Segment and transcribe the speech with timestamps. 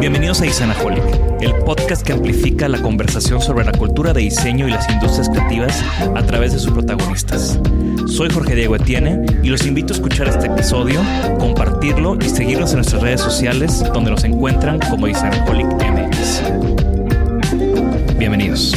[0.00, 1.04] Bienvenidos a Isanaholic,
[1.42, 5.84] el podcast que amplifica la conversación sobre la cultura de diseño y las industrias creativas
[6.16, 7.60] a través de sus protagonistas.
[8.06, 11.02] Soy Jorge Diego Etienne y los invito a escuchar este episodio,
[11.38, 16.44] compartirlo y seguirnos en nuestras redes sociales donde nos encuentran como Isanaholic MX.
[18.16, 18.74] Bienvenidos.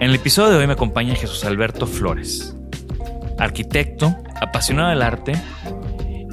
[0.00, 2.56] En el episodio de hoy me acompaña Jesús Alberto Flores,
[3.38, 5.34] arquitecto, apasionado del arte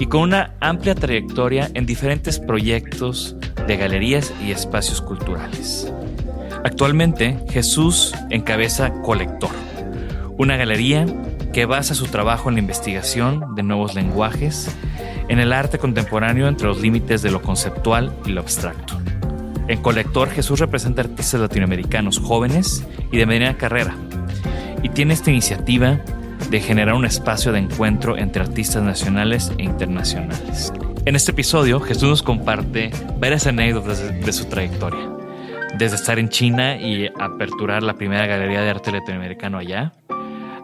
[0.01, 3.35] y con una amplia trayectoria en diferentes proyectos
[3.67, 5.93] de galerías y espacios culturales.
[6.63, 9.51] Actualmente, Jesús encabeza Colector,
[10.39, 11.05] una galería
[11.53, 14.75] que basa su trabajo en la investigación de nuevos lenguajes,
[15.27, 18.99] en el arte contemporáneo entre los límites de lo conceptual y lo abstracto.
[19.67, 23.95] En Colector, Jesús representa artistas latinoamericanos jóvenes y de mediana carrera,
[24.81, 25.99] y tiene esta iniciativa
[26.49, 30.73] de generar un espacio de encuentro entre artistas nacionales e internacionales.
[31.05, 35.09] En este episodio, Jesús nos comparte varias anécdotas de, su trayectoria,
[35.77, 39.93] desde estar en China y aperturar la primera galería de arte latinoamericano allá,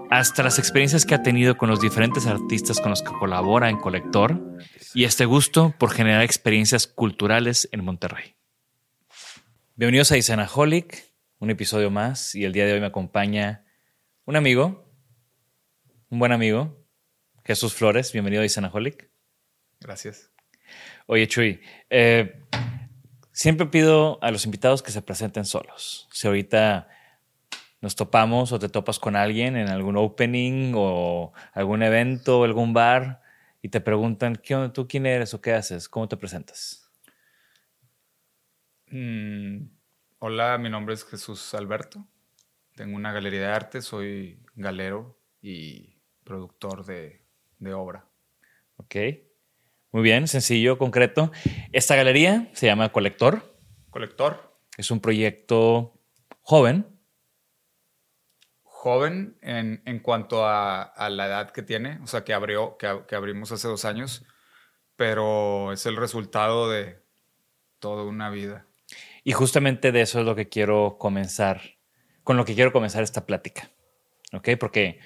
[0.09, 3.77] hasta las experiencias que ha tenido con los diferentes artistas con los que colabora en
[3.77, 4.39] Colector
[4.93, 8.35] y este gusto por generar experiencias culturales en Monterrey.
[9.75, 11.03] Bienvenidos a Isanaholic,
[11.39, 13.63] un episodio más y el día de hoy me acompaña
[14.25, 14.86] un amigo,
[16.09, 16.85] un buen amigo,
[17.43, 18.13] Jesús Flores.
[18.13, 19.09] Bienvenido a Isanaholic.
[19.79, 20.31] Gracias.
[21.05, 22.43] Oye, Chuy, eh,
[23.31, 26.07] siempre pido a los invitados que se presenten solos.
[26.11, 26.87] Si ahorita
[27.81, 32.73] nos topamos o te topas con alguien en algún opening o algún evento o algún
[32.73, 33.21] bar
[33.61, 35.89] y te preguntan, ¿qué onda, tú quién eres o qué haces?
[35.89, 36.89] ¿Cómo te presentas?
[38.87, 39.67] Mm,
[40.19, 42.07] hola, mi nombre es Jesús Alberto.
[42.75, 45.96] Tengo una galería de arte, soy galero y
[46.27, 47.21] productor de,
[47.59, 48.05] de obra.
[48.75, 48.95] Ok.
[49.91, 51.31] Muy bien, sencillo, concreto.
[51.71, 53.57] Esta galería se llama Colector.
[53.89, 55.93] Colector, Es un proyecto
[56.41, 56.85] joven.
[58.63, 63.03] joven en, en cuanto a, a la edad que tiene, o sea, que, abrió, que,
[63.07, 64.23] que abrimos hace dos años,
[64.95, 67.01] pero es el resultado de
[67.79, 68.65] toda una vida.
[69.23, 71.61] Y justamente de eso es lo que quiero comenzar,
[72.23, 73.71] con lo que quiero comenzar esta plática.
[74.33, 74.49] ¿Ok?
[74.59, 74.99] Porque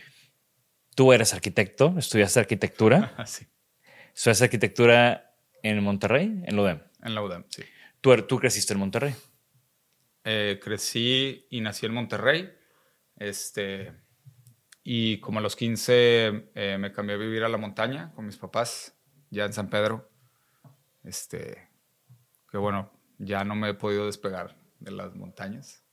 [0.95, 3.47] tú eres arquitecto, estudiaste arquitectura, Así,
[4.13, 6.79] estudiaste arquitectura en Monterrey, en UDEM.
[7.03, 7.63] en la UDEM, sí.
[8.01, 9.13] Tú, er- tú creciste en Monterrey.
[10.23, 12.51] Eh, crecí y nací en Monterrey.
[13.17, 13.91] Este,
[14.83, 18.37] y como a los 15 eh, me cambié a vivir a la montaña con mis
[18.37, 18.95] papás,
[19.29, 20.09] ya en San Pedro.
[21.03, 21.67] Este,
[22.49, 25.83] que bueno, ya no me he podido despegar de las montañas.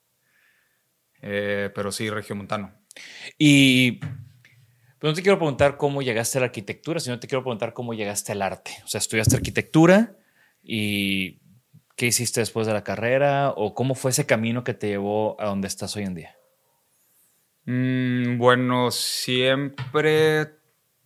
[1.20, 2.72] Eh, pero sí, regiomontano.
[3.38, 4.00] Y
[4.98, 7.94] pues no te quiero preguntar cómo llegaste a la arquitectura, sino te quiero preguntar cómo
[7.94, 8.72] llegaste al arte.
[8.84, 10.16] O sea, estudiaste arquitectura
[10.62, 11.40] y
[11.96, 15.46] qué hiciste después de la carrera o cómo fue ese camino que te llevó a
[15.46, 16.36] donde estás hoy en día.
[17.64, 20.54] Mm, bueno, siempre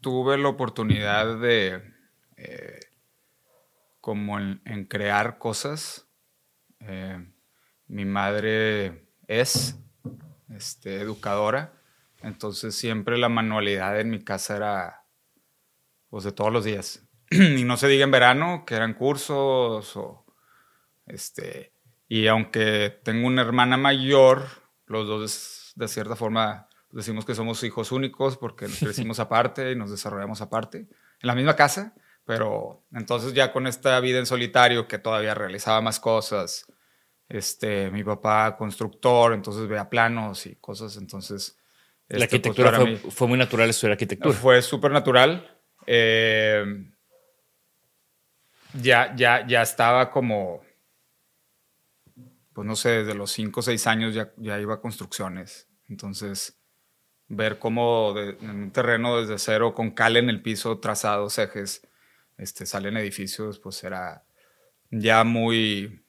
[0.00, 1.82] tuve la oportunidad de
[2.36, 2.80] eh,
[4.00, 6.06] como en, en crear cosas.
[6.80, 7.24] Eh,
[7.88, 9.78] mi madre es
[10.50, 11.72] este, educadora.
[12.22, 15.04] Entonces siempre la manualidad en mi casa era
[16.08, 17.06] pues de todos los días.
[17.30, 20.26] y no se diga en verano, que eran cursos o
[21.06, 21.72] este
[22.12, 24.44] y aunque tengo una hermana mayor,
[24.84, 29.76] los dos de cierta forma decimos que somos hijos únicos porque nos crecimos aparte y
[29.76, 30.88] nos desarrollamos aparte en
[31.22, 31.94] la misma casa,
[32.26, 36.66] pero entonces ya con esta vida en solitario que todavía realizaba más cosas,
[37.30, 41.58] este, mi papá constructor, entonces veía planos y cosas, entonces...
[42.18, 44.34] La este, pues, arquitectura fue, mí- fue muy natural estudiar arquitectura.
[44.34, 45.60] fue súper natural.
[45.86, 46.64] Eh,
[48.74, 50.62] ya, ya, ya estaba como,
[52.52, 55.68] pues no sé, desde los 5 o 6 años ya, ya iba a construcciones.
[55.88, 56.58] Entonces,
[57.28, 61.86] ver cómo de- en un terreno desde cero, con cal en el piso, trazados, ejes,
[62.36, 64.24] este, salen edificios, pues era
[64.90, 66.04] ya muy...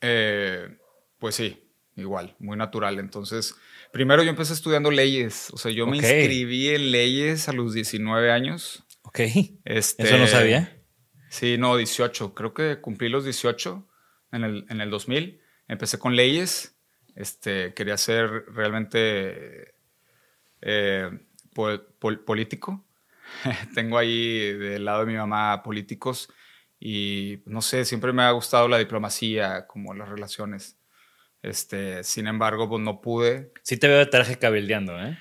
[0.00, 0.78] eh,
[1.18, 2.98] pues sí, igual, muy natural.
[2.98, 3.54] Entonces,
[3.92, 5.50] primero yo empecé estudiando leyes.
[5.52, 8.84] O sea, yo me inscribí en leyes a los 19 años.
[9.02, 9.20] Ok.
[9.64, 10.76] Este, Eso no sabía.
[11.28, 12.34] Sí, no, 18.
[12.34, 13.86] Creo que cumplí los 18
[14.32, 15.40] en el, en el 2000.
[15.68, 16.76] Empecé con leyes.
[17.16, 19.74] Este, quería ser realmente
[20.60, 21.10] eh,
[21.54, 22.84] pol- pol- político.
[23.74, 26.28] Tengo ahí del lado de mi mamá políticos
[26.80, 30.76] y no sé, siempre me ha gustado la diplomacia, como las relaciones.
[31.42, 33.52] Este, sin embargo, pues no pude.
[33.62, 35.16] Sí te veo de traje cabildeando, ¿eh?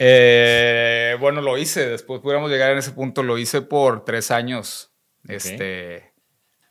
[0.00, 4.92] Eh, bueno, lo hice, después pudiéramos llegar en ese punto, lo hice por tres años,
[5.26, 6.12] este,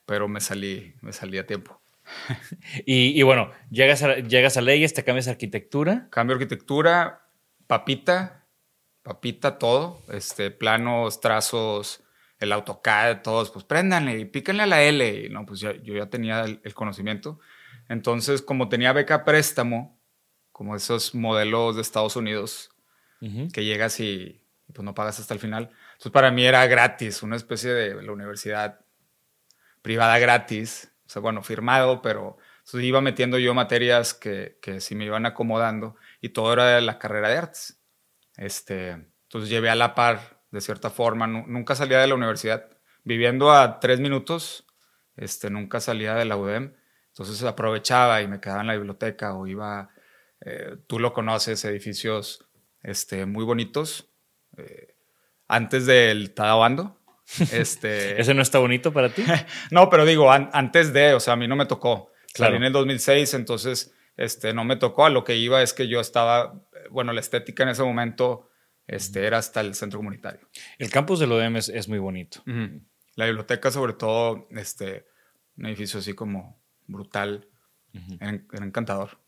[0.06, 1.81] pero me salí, me salí a tiempo.
[2.86, 6.07] Y, y bueno, llegas a, llegas a leyes, te cambias a arquitectura.
[6.10, 7.28] Cambio arquitectura,
[7.68, 8.45] papita,
[9.04, 12.04] papita todo, este, planos, trazos,
[12.39, 15.25] el AutoCAD, todos, pues préndanle y píquenle a la L.
[15.25, 17.39] Y no, pues ya- yo ya tenía el, el conocimiento.
[17.89, 20.00] Entonces, como tenía beca préstamo,
[20.51, 22.69] como esos modelos de Estados Unidos,
[23.51, 24.44] que llegas y
[24.74, 25.69] pues no pagas hasta el final.
[25.94, 28.80] Entonces para mí era gratis, una especie de la universidad
[29.81, 34.95] privada gratis, o sea, bueno, firmado, pero entonces iba metiendo yo materias que, que sí
[34.95, 37.81] me iban acomodando y todo era de la carrera de artes.
[38.36, 38.89] Este,
[39.24, 42.69] entonces llevé a la par, de cierta forma, nu- nunca salía de la universidad,
[43.04, 44.66] viviendo a tres minutos,
[45.16, 46.74] este, nunca salía de la UDEM,
[47.17, 49.89] entonces aprovechaba y me quedaba en la biblioteca o iba,
[50.41, 52.47] eh, tú lo conoces, edificios
[52.83, 54.07] este, muy bonitos,
[54.57, 54.95] eh,
[55.47, 56.95] antes del Tadabando.
[57.51, 59.25] Este, ¿Ese no está bonito para ti?
[59.71, 62.11] no, pero digo, an- antes de, o sea, a mí no me tocó.
[62.33, 62.51] Claro.
[62.51, 65.05] Salí en el 2006, entonces este, no me tocó.
[65.05, 68.49] A lo que iba es que yo estaba, eh, bueno, la estética en ese momento
[68.85, 70.47] este, era hasta el centro comunitario.
[70.77, 72.41] El campus de ODM es, es muy bonito.
[72.47, 72.79] Ujú.
[73.15, 75.05] La biblioteca, sobre todo, este,
[75.57, 77.48] un edificio así como brutal,
[78.19, 79.19] era, era encantador.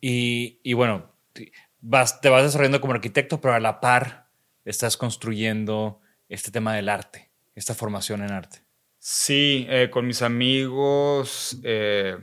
[0.00, 4.28] Y, y bueno, te- vas, te vas desarrollando como arquitecto, pero a la par
[4.64, 8.62] estás construyendo este tema del arte, esta formación en arte.
[8.98, 12.16] Sí, eh, con mis amigos, eh,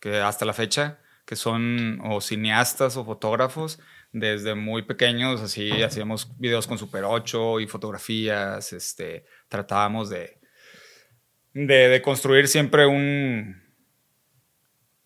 [0.00, 3.80] que hasta la fecha, que son o cineastas o fotógrafos,
[4.12, 10.38] desde muy pequeños, así hacíamos videos con Super 8 y fotografías, este, tratábamos de,
[11.54, 13.62] de, de construir siempre un,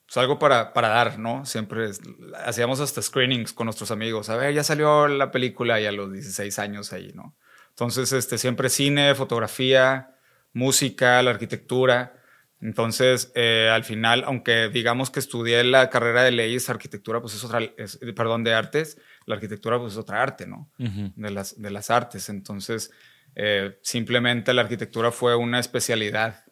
[0.07, 1.45] pues algo para, para dar, ¿no?
[1.45, 2.01] Siempre es-
[2.45, 4.31] hacíamos hasta screenings con nuestros amigos.
[4.31, 7.37] A ver, ya salió la película y a los 16 años ahí, ¿no?
[7.71, 10.17] Entonces, este, siempre cine, fotografía,
[10.53, 12.15] música, la arquitectura.
[12.61, 17.45] Entonces, eh, al final, aunque digamos que estudié la carrera de leyes, arquitectura, pues es
[17.45, 20.71] otra, es- perdón, de artes, la arquitectura pues es otra arte, ¿no?
[21.15, 22.29] de, las, de las artes.
[22.31, 22.91] Entonces,
[23.39, 26.45] eh, simplemente la arquitectura fue una especialidad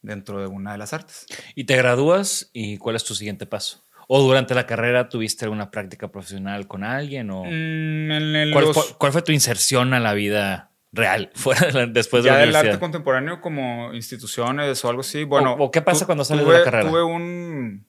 [0.00, 1.26] dentro de una de las artes.
[1.54, 3.84] Y te gradúas y ¿cuál es tu siguiente paso?
[4.08, 7.30] ¿O durante la carrera tuviste alguna práctica profesional con alguien?
[7.30, 11.66] O Mm, el- ¿cuál, los- fue, cuál fue tu inserción a la vida real fuera
[11.66, 15.24] de la- después de ya la del arte contemporáneo como instituciones o algo así.
[15.24, 16.88] Bueno, o qué pasa tu- cuando sales de la carrera?
[16.88, 17.86] Tuve un...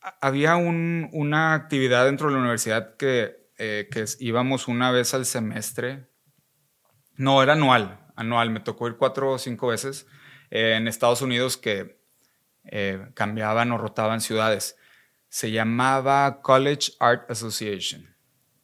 [0.00, 5.14] a- Había un- una actividad dentro de la universidad que, eh, que íbamos una vez
[5.14, 6.08] al semestre.
[7.22, 8.50] No, era anual, anual.
[8.50, 10.08] Me tocó ir cuatro o cinco veces
[10.50, 12.00] eh, en Estados Unidos que
[12.64, 14.76] eh, cambiaban o rotaban ciudades.
[15.28, 18.02] Se llamaba College Art Association,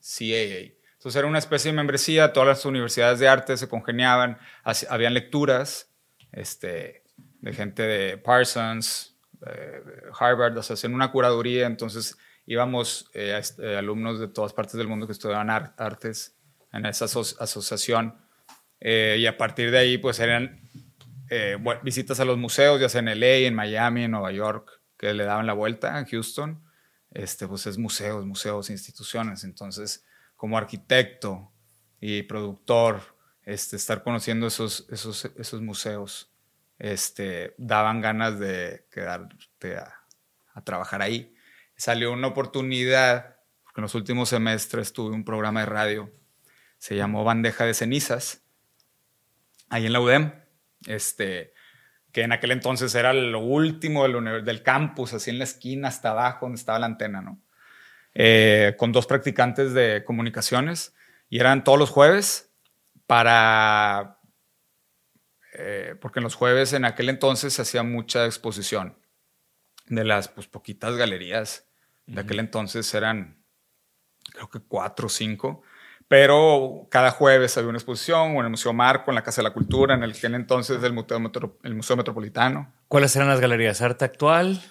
[0.01, 0.75] CAA.
[0.95, 5.15] Entonces era una especie de membresía, todas las universidades de arte se congeniaban, haci- habían
[5.15, 5.93] lecturas
[6.33, 7.05] este,
[7.41, 9.83] de gente de Parsons, eh,
[10.19, 13.09] Harvard, o sea, hacían una curaduría, entonces íbamos
[13.79, 16.37] alumnos de todas partes del mundo que estudiaban ar- artes
[16.73, 18.19] en esa aso- asociación
[18.81, 20.61] eh, y a partir de ahí pues eran
[21.31, 25.13] eh, visitas a los museos, ya sea en LA, en Miami, en Nueva York, que
[25.13, 26.63] le daban la vuelta en Houston,
[27.11, 29.45] este, pues es museos, museos, instituciones.
[29.45, 30.07] Entonces,
[30.37, 31.53] como arquitecto
[32.01, 33.01] y productor,
[33.45, 36.33] este, estar conociendo esos, esos, esos museos,
[36.79, 39.95] este, daban ganas de quedarte a,
[40.55, 41.35] a trabajar ahí.
[41.77, 46.13] Salió una oportunidad, porque en los últimos semestres tuve un programa de radio,
[46.79, 48.48] se llamó Bandeja de Cenizas,
[49.71, 50.33] ahí en la UDEM,
[50.87, 51.55] este,
[52.13, 56.11] que en aquel entonces era lo último del, del campus, así en la esquina hasta
[56.11, 57.41] abajo donde estaba la antena, ¿no?
[58.15, 60.95] Eh, con dos practicantes de comunicaciones
[61.29, 62.51] y eran todos los jueves
[63.07, 64.19] para,
[65.53, 68.99] eh, porque en los jueves en aquel entonces se hacía mucha exposición
[69.87, 71.69] de las pues, poquitas galerías
[72.07, 73.45] de aquel entonces eran,
[74.33, 75.63] creo que cuatro o cinco,
[76.09, 79.49] pero cada jueves había una exposición o en el Museo Marco, en la Casa de
[79.49, 81.21] la Cultura, en el que entonces el Museo,
[81.63, 82.73] el Museo Metropolitano.
[82.89, 83.83] ¿Cuáles eran las galerías?
[83.83, 84.63] ¿Arte Actual?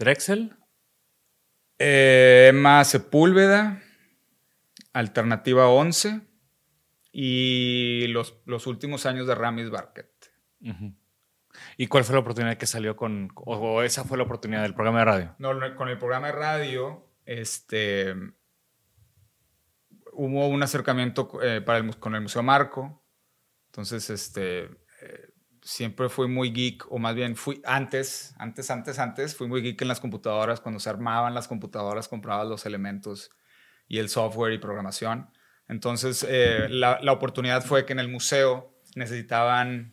[0.00, 0.56] ¿Drexel?
[1.78, 3.80] Eh, Emma Sepúlveda,
[4.92, 6.22] Alternativa 11
[7.12, 10.10] y los, los últimos años de Ramis Barquet.
[11.76, 14.98] ¿Y cuál fue la oportunidad que salió con, o, esa fue la oportunidad del programa
[15.00, 15.34] de radio?
[15.38, 18.14] No, con el programa de radio, este,
[20.16, 23.04] hubo un acercamiento eh, para el, con el Museo Marco.
[23.66, 25.28] Entonces, este, eh,
[25.62, 29.80] siempre fui muy geek, o más bien fui antes, antes, antes, antes, fui muy geek
[29.82, 30.60] en las computadoras.
[30.60, 33.30] Cuando se armaban las computadoras, compraba los elementos
[33.86, 35.30] y el software y programación.
[35.68, 39.92] Entonces, eh, la, la, oportunidad fue que en el museo necesitaban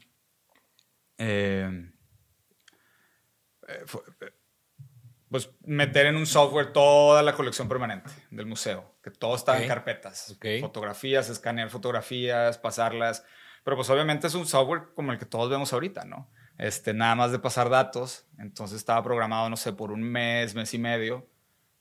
[5.34, 9.68] pues meter en un software toda la colección permanente del museo, que todo estaba en
[9.68, 13.26] carpetas, fotografías, escanear fotografías, pasarlas,
[13.64, 16.30] pero pues obviamente es un software como el que todos vemos ahorita, ¿no?
[16.60, 20.72] Este, nada más de pasar datos, entonces estaba programado, no sé, por un mes, mes
[20.76, 21.28] y medio.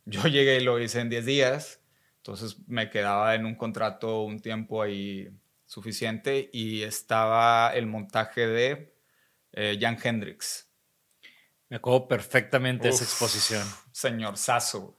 [0.06, 1.82] Yo llegué y lo hice en 10 días,
[2.16, 5.28] entonces me quedaba en un contrato un tiempo ahí
[5.66, 8.94] suficiente y estaba el montaje de
[9.52, 10.71] eh, Jan Hendrix,
[11.72, 13.66] me acuerdo perfectamente esa exposición.
[13.92, 14.94] Señor Sasso.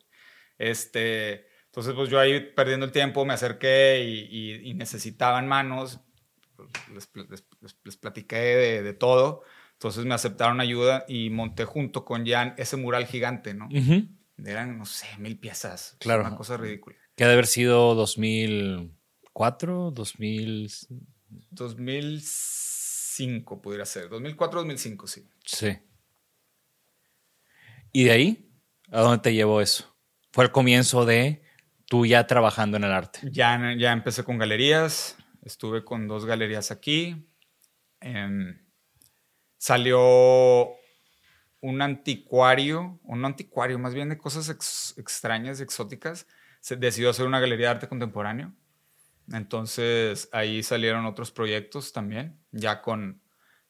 [0.58, 6.00] Este, entonces, pues yo ahí perdiendo el tiempo me acerqué y, necesitaban manos.
[6.92, 7.12] Les,
[7.84, 8.38] les, platiqué
[8.82, 9.44] de, todo.
[9.74, 13.70] Entonces me aceptaron ayuda y monté junto con Jan ese mural gigante, ¿no?
[14.44, 15.96] Eran, no sé, mil piezas.
[16.00, 16.25] Claro.
[16.25, 16.96] Una cosa ridícula.
[17.15, 20.72] Que ha de haber sido 2004, 2000.
[21.51, 24.10] 2005 pudiera ser.
[24.10, 25.30] 2004, 2005, sí.
[25.46, 25.77] Sí.
[27.95, 28.51] ¿Y de ahí?
[28.91, 29.95] ¿A dónde te llevó eso?
[30.31, 31.43] ¿Fue el comienzo de
[31.85, 33.19] tú ya trabajando en el arte?
[33.31, 37.29] Ya, ya empecé con galerías, estuve con dos galerías aquí.
[38.01, 38.59] Em,
[39.59, 40.71] salió
[41.62, 44.50] un anticuario, un anticuario más bien de cosas
[44.97, 46.25] extrañas, exóticas.
[46.62, 48.53] Se decidió hacer una galería de arte contemporáneo.
[49.31, 53.21] Entonces ahí salieron otros proyectos también, ya con,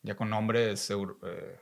[0.01, 1.59] ya con nombres eh,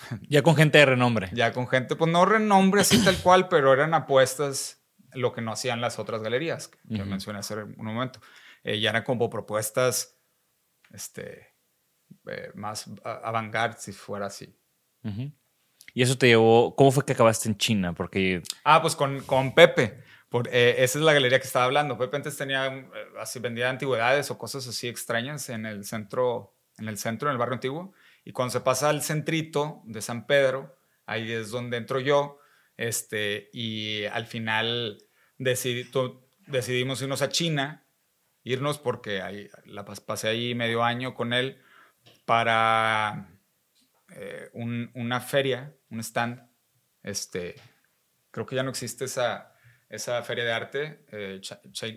[0.28, 1.30] ya con gente de renombre.
[1.32, 4.82] Ya con gente, pues no renombre así tal cual, pero eran apuestas
[5.12, 8.20] lo que no hacían las otras galerías que mencioné hace un momento.
[8.64, 10.18] Eh, ya eran como propuestas
[10.92, 11.54] este,
[12.26, 14.58] eh, más avant si fuera así.
[15.92, 17.92] Y eso te llevó, ¿cómo fue que acabaste en China?
[17.92, 18.42] Porque...
[18.64, 20.02] Ah, pues con, con Pepe.
[20.28, 21.98] Por, eh, esa es la galería que estaba hablando.
[21.98, 22.88] Pepe antes tenía,
[23.20, 27.38] así vendía antigüedades o cosas así extrañas en el centro, en el centro, en el
[27.38, 27.92] barrio antiguo.
[28.24, 32.38] Y cuando se pasa al centrito de San Pedro, ahí es donde entro yo,
[32.76, 34.98] este, y al final
[35.36, 37.86] decidimos irnos a China,
[38.42, 41.60] irnos porque ahí, la pasé ahí medio año con él
[42.24, 43.28] para
[44.10, 46.42] eh, una feria, un stand.
[47.02, 47.54] Este,
[48.30, 49.54] creo que ya no existe esa,
[49.88, 51.40] esa feria de arte, eh,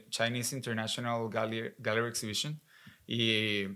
[0.09, 2.61] Chinese International Gallery, Gallery Exhibition.
[3.05, 3.67] Y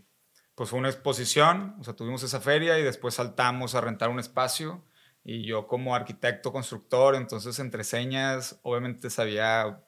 [0.62, 4.20] pues fue una exposición, o sea, tuvimos esa feria y después saltamos a rentar un
[4.20, 4.86] espacio
[5.24, 9.82] y yo como arquitecto, constructor, entonces entre señas, obviamente sabía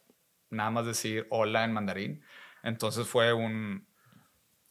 [0.49, 2.23] nada más decir hola en mandarín.
[2.63, 3.85] Entonces fue un,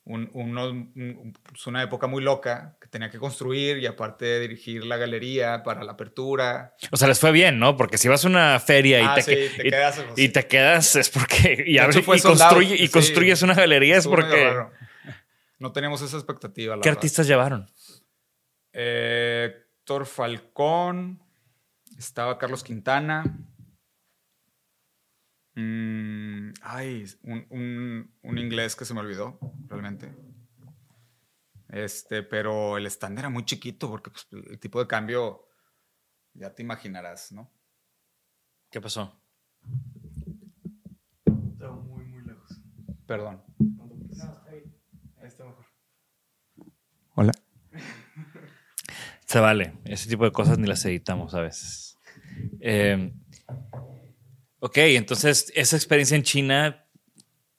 [0.04, 5.84] pues una época muy loca que tenía que construir y aparte dirigir la galería para
[5.84, 6.74] la apertura.
[6.90, 7.76] O sea, les fue bien, ¿no?
[7.76, 11.62] Porque si vas a una feria y, ah, te, quedas, y, te quedas es porque
[11.64, 14.52] y, y, construyes una galería es porque
[15.62, 16.78] no teníamos esa expectativa.
[16.80, 17.70] ¿Qué artistas llevaron?
[18.72, 21.22] Eh, Héctor Falcón,
[21.96, 23.24] estaba Carlos Quintana.
[25.54, 29.38] Mm, ay, un, inglés que se me olvidó,
[29.68, 30.12] realmente.
[31.68, 35.46] Este, pero el stand era muy chiquito porque pues, el tipo de cambio
[36.34, 37.50] ya te imaginarás, ¿no?
[38.68, 39.16] ¿Qué pasó?
[41.52, 42.60] Estaba muy, muy lejos.
[43.06, 43.42] Perdón
[45.26, 45.66] está mejor.
[47.14, 47.32] Hola.
[49.26, 49.74] Se vale.
[49.84, 51.98] Ese tipo de cosas ni las editamos a veces.
[52.60, 53.12] Eh,
[54.60, 56.86] ok, entonces esa experiencia en China.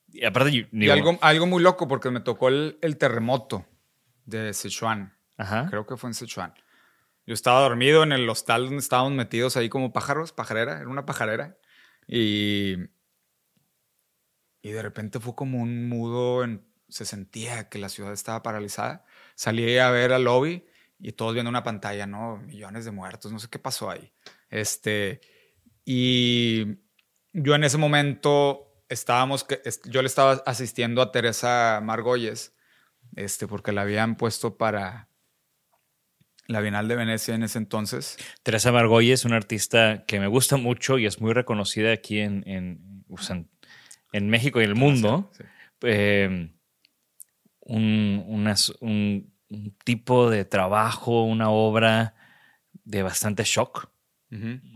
[0.10, 3.65] Y aparte, Y algo, algo muy loco porque me tocó el, el terremoto
[4.25, 5.17] de Sichuan.
[5.38, 5.67] Ajá.
[5.69, 6.53] Creo que fue en Sichuan.
[7.25, 11.05] Yo estaba dormido en el hostal donde estábamos metidos ahí como pájaros, pajarera, era una
[11.05, 11.57] pajarera.
[12.05, 12.75] Y,
[14.62, 19.05] y de repente fue como un mudo, en- se sentía que la ciudad estaba paralizada.
[19.36, 20.66] Salí a ver al lobby
[21.00, 22.38] y todos viendo una pantalla, ¿no?
[22.38, 24.13] Millones de muertos, no sé qué pasó ahí.
[24.50, 25.22] Este,
[25.86, 26.66] y
[27.34, 29.46] yo en ese momento estábamos,
[29.86, 32.56] yo le estaba asistiendo a Teresa Margolles,
[33.16, 35.10] este, porque la habían puesto para
[36.48, 38.18] la Bienal de Venecia en ese entonces.
[38.44, 42.44] Teresa Margolles es una artista que me gusta mucho y es muy reconocida aquí en,
[42.48, 43.44] en, sea,
[44.12, 45.32] en- México y en el mundo.
[45.38, 45.44] Sí.
[45.84, 46.54] Eh,
[47.65, 52.15] un, unas- un- un tipo de trabajo, una obra
[52.84, 53.89] de bastante shock.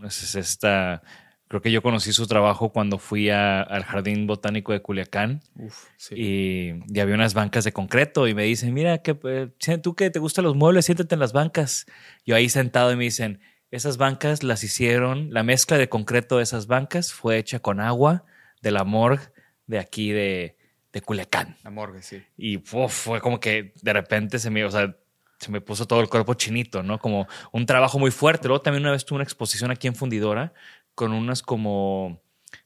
[0.06, 1.02] Es, es esta,
[1.48, 5.86] creo que yo conocí su trabajo cuando fui a- al Jardín Botánico de Culiacán Uf,
[5.96, 6.14] sí.
[6.16, 10.10] y, y había unas bancas de concreto y me dicen, mira, que, eh, tú que
[10.10, 11.86] te gustan los muebles, siéntate en las bancas.
[12.24, 13.40] Yo ahí sentado y me dicen,
[13.72, 18.24] esas bancas las hicieron, la mezcla de concreto de esas bancas fue hecha con agua
[18.62, 19.24] de la morgue
[19.66, 20.56] de aquí de,
[21.00, 21.56] de Culiacán.
[21.62, 22.22] La morgue, sí.
[22.36, 24.96] Y uf, fue como que de repente se me, o sea,
[25.38, 26.98] se me puso todo el cuerpo chinito, ¿no?
[26.98, 28.48] Como un trabajo muy fuerte.
[28.48, 30.52] Luego también una vez tuve una exposición aquí en Fundidora
[30.94, 32.20] con unas como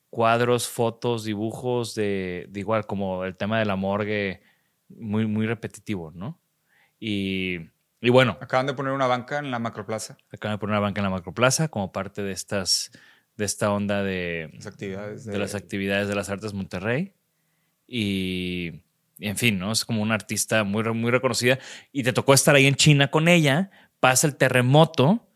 [0.09, 4.43] cuadros, fotos, dibujos de, de igual como el tema de la morgue
[4.89, 6.39] muy, muy repetitivo, ¿no?
[6.99, 7.59] Y,
[8.01, 10.17] y bueno, Acaban de poner una banca en la macroplaza.
[10.33, 12.91] acaban de poner una banca en la Macroplaza como parte de estas,
[13.37, 17.15] de esta onda de, Las actividades de las actividades de las artes Monterrey.
[17.87, 18.83] Y,
[19.19, 19.73] en fin, ¿no?
[19.73, 21.59] Es como una artista muy, muy reconocida.
[21.93, 25.29] Y te tocó estar ahí en China con ella, pasa el terremoto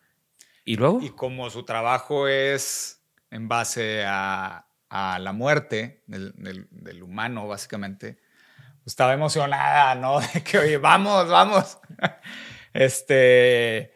[0.64, 1.00] y luego...
[1.02, 8.18] Y como su trabajo es en base a, a la muerte del humano, básicamente,
[8.82, 10.20] pues estaba emocionada, ¿no?
[10.35, 11.78] De que, oye, vamos, vamos.
[12.72, 13.95] este.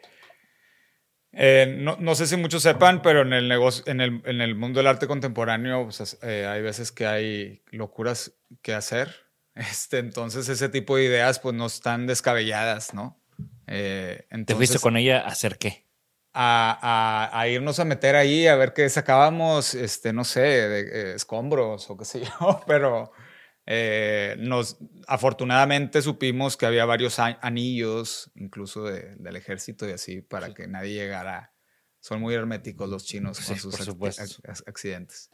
[1.33, 4.55] Eh, no, no sé si muchos sepan, pero en el negocio, en el, en el
[4.55, 9.15] mundo del arte contemporáneo, pues, es- eh, hay veces que hay locuras que hacer.
[9.53, 13.21] Este, entonces, ese tipo de ideas, pues, no están descabelladas, ¿no?
[13.67, 15.85] Eh, ¿Te entonces, fuiste con ella a hacer qué?
[16.33, 20.79] a, a- a irnos a meter ahí a ver qué sacábamos, este, no sé, de,
[21.11, 23.11] eh, escombros o qué sé yo, pero
[23.65, 30.53] eh, nos, afortunadamente supimos que había varios anillos, incluso de- del ejército y así, para
[30.53, 31.53] que nadie llegara.
[31.99, 35.29] Son muy herméticos los chinos con Sí, sus ac- accidentes.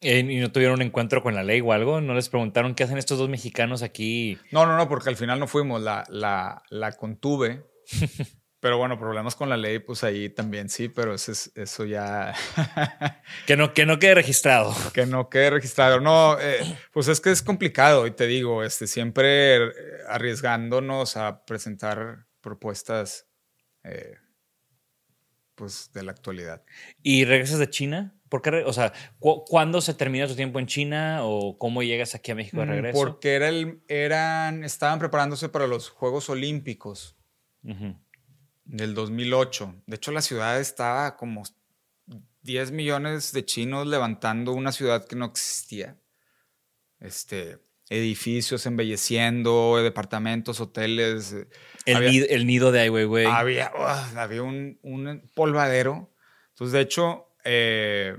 [0.00, 2.02] Eh, ¿Y no tuvieron un encuentro con la ley o algo?
[2.02, 4.38] ¿No les preguntaron qué hacen estos dos mexicanos aquí?
[4.52, 7.64] No, no, no, porque al final no fuimos, la, la, la contuve.
[8.64, 12.34] Pero bueno, problemas con la ley, pues ahí también sí, pero eso, es- eso ya...
[13.46, 14.74] Que no, que no quede registrado.
[14.94, 16.00] Que no quede registrado.
[16.00, 19.70] No, eh, pues es que es complicado y te digo, este, siempre eh,
[20.08, 23.26] arriesgándonos a presentar propuestas
[23.82, 24.14] eh,
[25.56, 26.64] pues de la actualidad.
[27.02, 28.14] ¿Y regresas de China?
[28.30, 28.64] ¿Por qué?
[28.64, 32.34] O sea, ¿cu- ¿cuándo se termina tu tiempo en China o cómo llegas aquí a
[32.34, 32.98] México de Mm, regreso?
[32.98, 37.16] Porque era el, eran, estaban preparándose para los Juegos Olímpicos
[37.62, 37.94] Ujú.
[38.64, 39.82] Del 2008.
[39.86, 41.42] De hecho, la ciudad estaba como
[42.42, 45.98] 10 millones de chinos levantando una ciudad que no existía.
[47.00, 51.32] Este, edificios embelleciendo, departamentos, hoteles.
[51.32, 51.48] eh,
[51.84, 53.26] El, había- nido, el nido de Ai Weiwei.
[53.26, 56.12] había, ugh, había un, un polvadero.
[56.50, 58.16] Entonces, de hecho, eh,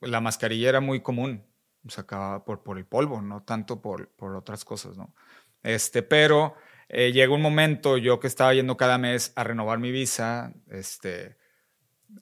[0.00, 1.46] la mascarilla era muy común.
[1.88, 5.14] Se acababa por, por el polvo, no tanto por, por otras cosas, ¿no?
[5.62, 6.54] Este, pero
[6.90, 11.36] eh, llega un momento, yo que estaba yendo cada mes a renovar mi visa, este,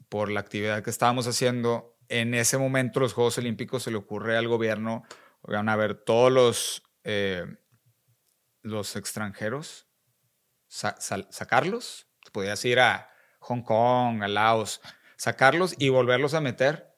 [0.08, 4.36] por la actividad que estábamos haciendo, en ese momento los Juegos Olímpicos se le ocurre
[4.36, 5.04] al gobierno,
[5.42, 7.44] van a ver todos los, eh,
[8.62, 9.88] los extranjeros,
[10.66, 14.80] sa- sacarlos, podías ir a Hong Kong, a Laos,
[15.16, 16.94] sacarlos y volverlos a meter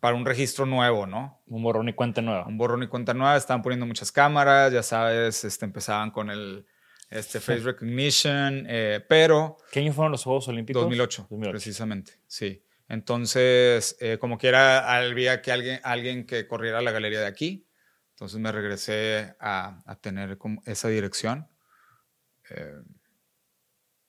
[0.00, 1.42] para un registro nuevo, ¿no?
[1.46, 2.46] Un borrón y cuenta nueva.
[2.46, 6.66] Un borrón y cuenta nueva, estaban poniendo muchas cámaras, ya sabes, este, empezaban con el
[7.10, 10.82] este, face recognition, eh, pero ¿Qué año fueron los Juegos Olímpicos?
[10.82, 11.50] 2008, 2008.
[11.50, 12.64] precisamente, sí.
[12.88, 17.66] Entonces, eh, como quiera, había que alguien, alguien que corriera la galería de aquí.
[18.10, 21.48] Entonces me regresé a, a tener como esa dirección.
[22.50, 22.82] Eh,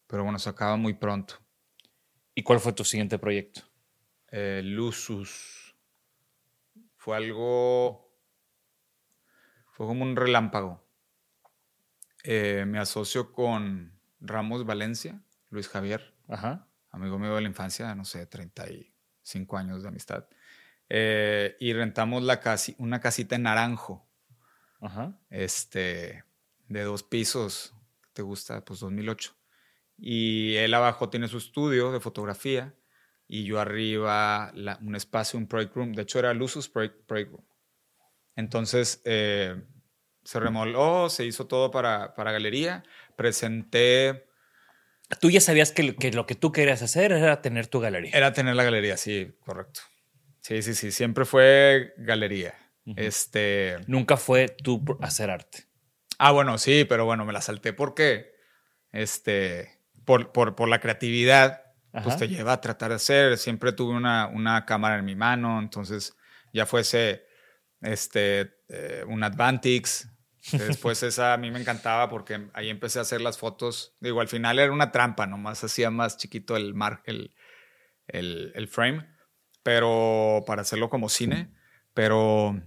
[0.07, 1.35] pero bueno, se acaba muy pronto.
[2.33, 3.61] ¿Y cuál fue tu siguiente proyecto?
[4.31, 5.75] Eh, Lusus.
[6.95, 8.11] Fue algo.
[9.71, 10.83] Fue como un relámpago.
[12.23, 16.67] Eh, me asocio con Ramos Valencia, Luis Javier, Ajá.
[16.91, 20.27] amigo mío de la infancia, no sé, 35 años de amistad.
[20.89, 24.07] Eh, y rentamos la casi, una casita en Naranjo,
[24.81, 25.17] Ajá.
[25.29, 26.23] este,
[26.67, 27.73] de dos pisos.
[28.13, 28.63] ¿Te gusta?
[28.65, 29.33] Pues 2008.
[29.97, 32.75] Y él abajo tiene su estudio de fotografía
[33.27, 35.93] y yo arriba la- un espacio, un project room.
[35.93, 37.45] De hecho, era Lusus Project, Project Room.
[38.35, 39.63] Entonces, eh,
[40.23, 42.83] se remoló, se hizo todo para, para galería.
[43.15, 44.27] Presenté,
[45.19, 48.11] Tú ya sabías que, lo- que lo que tú querías hacer era tener tu galería.
[48.13, 49.81] era tener la galería, sí, correcto.
[50.39, 52.55] Sí, sí, sí, siempre fue galería.
[52.95, 55.65] Este, Nunca fue tú hacer arte.
[56.17, 58.33] Ah, bueno, sí, pero bueno, me la salté porque,
[58.91, 61.61] este, por, por, por la creatividad,
[61.93, 62.03] Ajá.
[62.03, 63.37] pues te lleva a tratar de hacer.
[63.37, 66.15] Siempre tuve una, una cámara en mi mano, entonces
[66.53, 67.25] ya fuese,
[67.81, 70.07] este, eh, un Advantix.
[70.51, 73.95] Después esa a mí me encantaba porque ahí empecé a hacer las fotos.
[73.99, 77.35] Digo, al final era una trampa, nomás hacía más chiquito el, mar, el,
[78.07, 79.07] el, el frame,
[79.63, 81.53] pero para hacerlo como cine.
[81.93, 82.59] Pero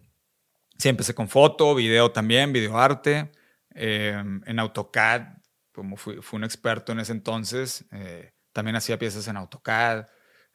[0.78, 3.32] sí, empecé con foto, video también, videoarte.
[3.74, 5.22] Eh, en AutoCAD,
[5.72, 10.06] como fui un experto en ese entonces, eh, también hacía piezas en AutoCAD,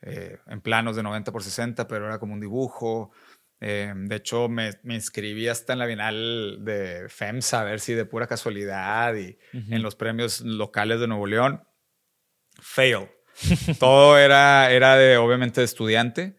[0.02, 3.12] eh, en planos de 90 por 60, pero era como un dibujo.
[3.62, 7.94] Eh, de hecho, me, me inscribí hasta en la Bienal de FEMSA, a ver si
[7.94, 11.64] de pura casualidad, y en los premios locales de Nuevo León.
[12.62, 13.10] Fail.
[13.80, 16.38] Todo era, era de, obviamente, de estudiante,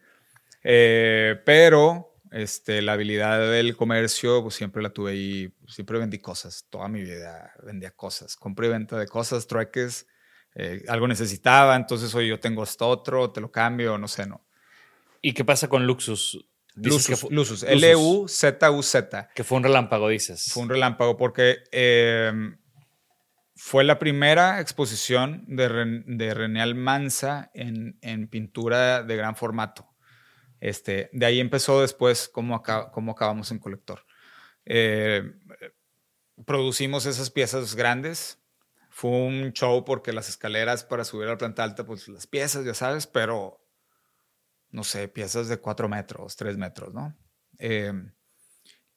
[0.63, 5.53] eh, pero este, la habilidad del comercio pues, siempre la tuve ahí.
[5.67, 8.35] Siempre vendí cosas, toda mi vida vendía cosas.
[8.35, 10.07] Compré y venta de cosas, trueques.
[10.55, 14.45] eh, algo necesitaba, entonces hoy yo tengo esto otro, te lo cambio, no sé, no.
[15.21, 16.45] ¿Y qué pasa con Luxus?
[16.75, 19.29] Lusus, Lusus, L-U-Z-U-Z.
[19.35, 20.51] Que fue un relámpago, dices.
[20.53, 22.31] Fue un relámpago porque eh,
[23.55, 29.87] fue la primera exposición de, Ren- de René Almanza en, en pintura de gran formato.
[30.59, 34.05] Este, de ahí empezó después cómo, aca- cómo acabamos en colector.
[34.65, 35.23] Eh,
[36.45, 38.37] producimos esas piezas grandes.
[38.89, 42.65] Fue un show porque las escaleras para subir a la planta alta, pues las piezas,
[42.65, 43.60] ya sabes, pero
[44.71, 47.15] no sé, piezas de cuatro metros, tres metros, ¿no?
[47.59, 47.91] Eh,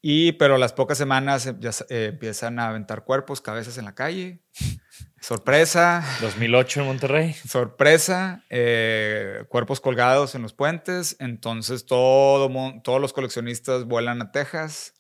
[0.06, 3.94] y, pero las pocas semanas eh, ya eh, empiezan a aventar cuerpos, cabezas en la
[3.94, 4.42] calle.
[5.20, 7.32] Sorpresa, 2008 en Monterrey.
[7.32, 11.16] sorpresa, eh, cuerpos colgados en los puentes.
[11.18, 12.50] Entonces todo,
[12.82, 14.92] todos los coleccionistas vuelan a Texas.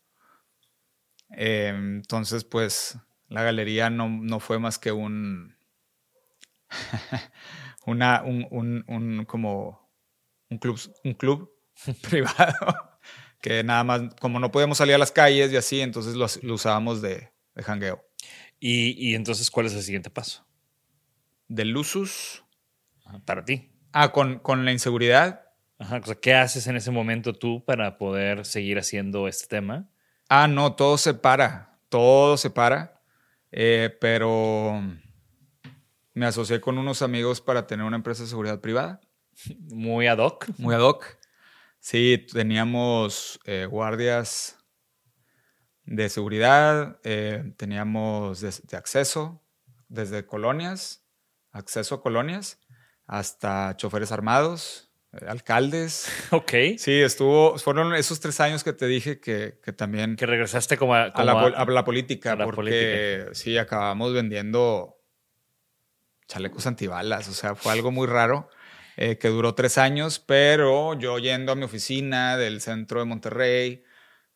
[1.36, 2.96] Eh, entonces, pues
[3.28, 5.54] la galería no, no fue más que un,
[7.86, 9.83] una, un, un- un como
[10.54, 11.52] un club, un club
[12.08, 12.94] privado
[13.40, 16.54] que nada más, como no podíamos salir a las calles y así, entonces lo, lo
[16.54, 18.02] usábamos de, de jangueo.
[18.58, 20.46] Y, y entonces, ¿cuál es el siguiente paso
[21.48, 22.42] De Lusus.
[23.26, 23.70] para ti?
[23.92, 25.42] Ah, con, con la inseguridad.
[25.78, 29.90] Ajá, o sea, ¿qué haces en ese momento tú para poder seguir haciendo este tema?
[30.30, 33.02] Ah, no, todo se para, todo se para,
[33.52, 34.80] eh, pero
[36.14, 39.02] me asocié con unos amigos para tener una empresa de seguridad privada,
[39.70, 40.46] Muy ad hoc.
[40.58, 41.04] muy ad hoc.
[41.80, 44.56] Sí, teníamos eh, guardias
[45.84, 49.42] de seguridad, eh, teníamos de, de acceso,
[49.88, 51.04] desde colonias,
[51.52, 52.58] acceso a colonias,
[53.06, 56.06] hasta choferes armados, eh, alcaldes.
[56.32, 56.52] Ok.
[56.78, 60.94] Sí, estuvo, fueron esos tres años que te dije que, que también Que regresaste como
[60.94, 64.96] a, la, a- pol- a la política, la porque sí, acabamos vendiendo
[66.26, 68.48] chalecos antibalas, o sea, fue algo muy raro
[68.96, 73.84] eh, que duró tres años, pero yo yendo a mi oficina del centro de Monterrey,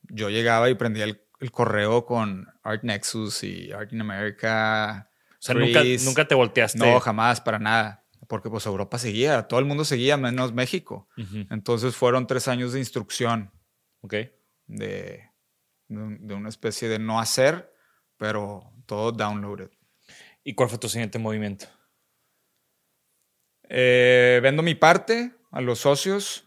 [0.03, 5.11] yo llegaba y prendía el, el correo con Art Nexus y Art in America.
[5.33, 6.79] O sea, nunca, te volteaste.
[6.79, 8.05] No, jamás, para nada.
[8.27, 11.09] Porque pues Europa seguía, todo el mundo seguía, menos México.
[11.51, 13.53] Entonces fueron tres años de instrucción
[14.01, 14.15] Ok.
[14.67, 15.31] de,
[15.89, 17.73] de una especie de no hacer,
[18.19, 19.71] pero todo downloaded.
[20.45, 21.67] ¿Y cuál fue tu siguiente movimiento?
[23.69, 26.45] Eh, vendo mi parte a los socios.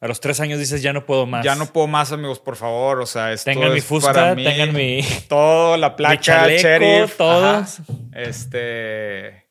[0.00, 1.44] A los tres años dices, ya no puedo más.
[1.44, 3.00] Ya no puedo más, amigos, por favor.
[3.00, 4.44] O sea, esto Tengan mi es fusca, para mí.
[4.44, 5.00] tengan mi...
[5.28, 7.64] Todo, la placa, chaleco, sheriff, todo.
[8.12, 9.48] Este.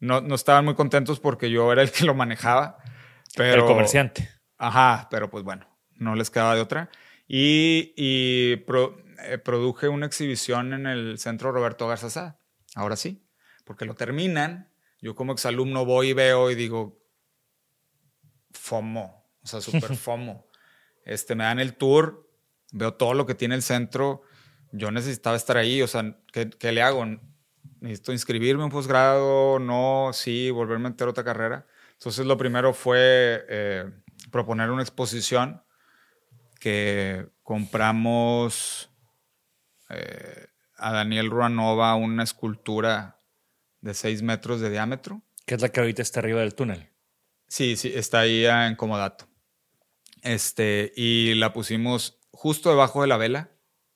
[0.00, 2.78] No, no estaban muy contentos porque yo era el que lo manejaba.
[3.36, 4.28] Pero, El comerciante.
[4.58, 6.90] Ajá, pero pues bueno, no les quedaba de otra.
[7.28, 12.40] Y, y pro- eh, produje una exhibición en el centro Roberto Garzazá.
[12.74, 13.24] Ahora sí,
[13.64, 14.72] porque lo terminan.
[15.06, 17.00] Yo como exalumno voy y veo y digo,
[18.50, 20.48] FOMO, o sea, súper FOMO.
[21.04, 22.28] Este, me dan el tour,
[22.72, 24.22] veo todo lo que tiene el centro.
[24.72, 27.06] Yo necesitaba estar ahí, o sea, ¿qué, qué le hago?
[27.78, 31.68] Necesito inscribirme en posgrado, no, sí, volverme a meter otra carrera.
[31.92, 33.88] Entonces, lo primero fue eh,
[34.32, 35.62] proponer una exposición
[36.58, 38.90] que compramos
[39.88, 43.15] eh, a Daniel Ruanova una escultura
[43.86, 45.22] de 6 metros de diámetro.
[45.46, 46.90] Que es la que ahorita está arriba del túnel.
[47.48, 49.26] Sí, sí, está ahí en Comodato.
[50.22, 53.50] Este, y la pusimos justo debajo de la vela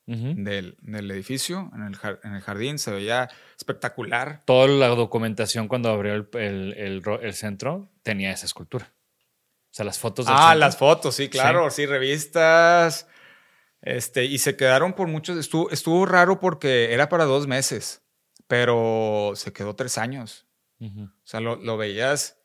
[0.07, 2.79] del, del, edificio, en el, en el, jardín.
[2.79, 4.42] Se veía espectacular.
[4.44, 8.92] Toda la documentación cuando abrió el, el, el centro tenía esa escultura.
[9.70, 10.26] O sea, las fotos.
[10.26, 11.87] Del ah, las fotos, sí, claro, sí.
[11.87, 13.07] revistas.
[13.83, 15.38] Este, y se quedaron por muchos.
[15.38, 17.99] Estuvo, estuvo raro porque era para dos meses,
[18.50, 20.48] pero se quedó tres años.
[20.80, 22.40] O sea, lo, lo veías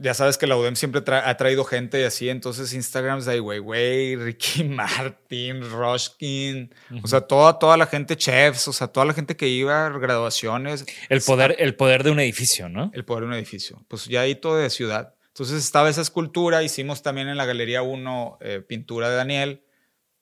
[0.00, 4.14] ya sabes que la UDEM siempre ha traído gente y así, entonces Instagram de Weiwei,
[4.14, 9.36] Ricky Martin, Roshkin, o sea, toda, toda la gente, chefs, o sea, toda la gente
[9.36, 10.86] que iba a graduaciones.
[11.08, 12.92] El poder, el poder de un edificio, ¿no?
[12.94, 13.84] El poder de un edificio.
[13.88, 15.14] Pues ya ahí todo de ciudad.
[15.28, 19.64] Entonces estaba esa escultura, hicimos también en la Galería 1 eh, pintura de Daniel.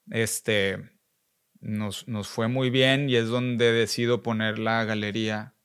[0.09, 0.89] Este,
[1.59, 5.55] nos, nos, fue muy bien y es donde decido poner la galería,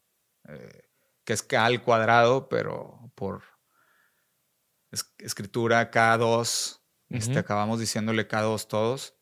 [0.48, 0.88] eh,
[1.24, 3.42] que es al cuadrado, pero por
[5.18, 6.80] escritura K2,
[7.10, 9.16] este, acabamos diciéndole K2 todos,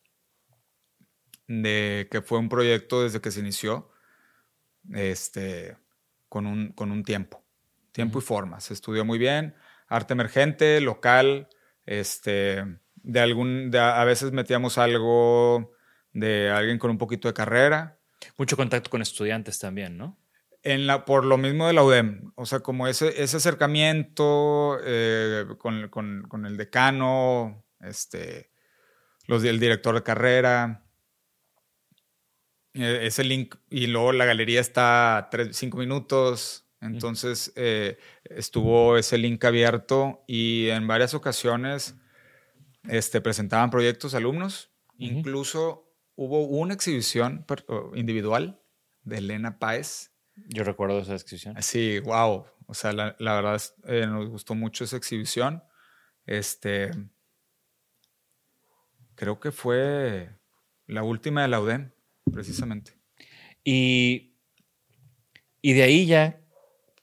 [1.46, 3.90] de que fue un proyecto desde que se inició,
[4.92, 5.76] este,
[6.28, 7.44] con un, con un tiempo,
[7.92, 8.60] tiempo y forma.
[8.60, 9.54] Se estudió muy bien,
[9.88, 11.48] arte emergente, local,
[11.84, 15.71] este, de algún, a veces metíamos algo
[16.12, 17.98] de alguien con un poquito de carrera.
[18.36, 20.18] Mucho contacto con estudiantes también, ¿no?
[20.62, 25.44] En la, por lo mismo de la UDEM, o sea, como ese, ese acercamiento eh,
[25.58, 28.52] con, con, con, el decano, este,
[29.26, 30.84] los, el director de carrera,
[32.74, 38.96] eh, ese link, y luego la galería está a tres, cinco minutos, entonces eh, estuvo
[38.96, 41.96] ese link abierto y en varias ocasiones
[42.88, 47.44] este, presentaban proyectos alumnos, incluso hubo una exhibición
[47.94, 48.60] individual
[49.02, 50.12] de Elena Páez
[50.48, 51.60] yo recuerdo esa exhibición.
[51.62, 52.46] Sí, wow.
[52.66, 55.62] O sea, la, verdad eh, nos gustó mucho esa exhibición.
[56.26, 56.90] Este,
[59.14, 60.30] creo que fue
[60.86, 61.92] la última de la UDEM,
[62.32, 62.96] precisamente.
[63.64, 64.38] Y,
[65.60, 66.40] y de ahí ya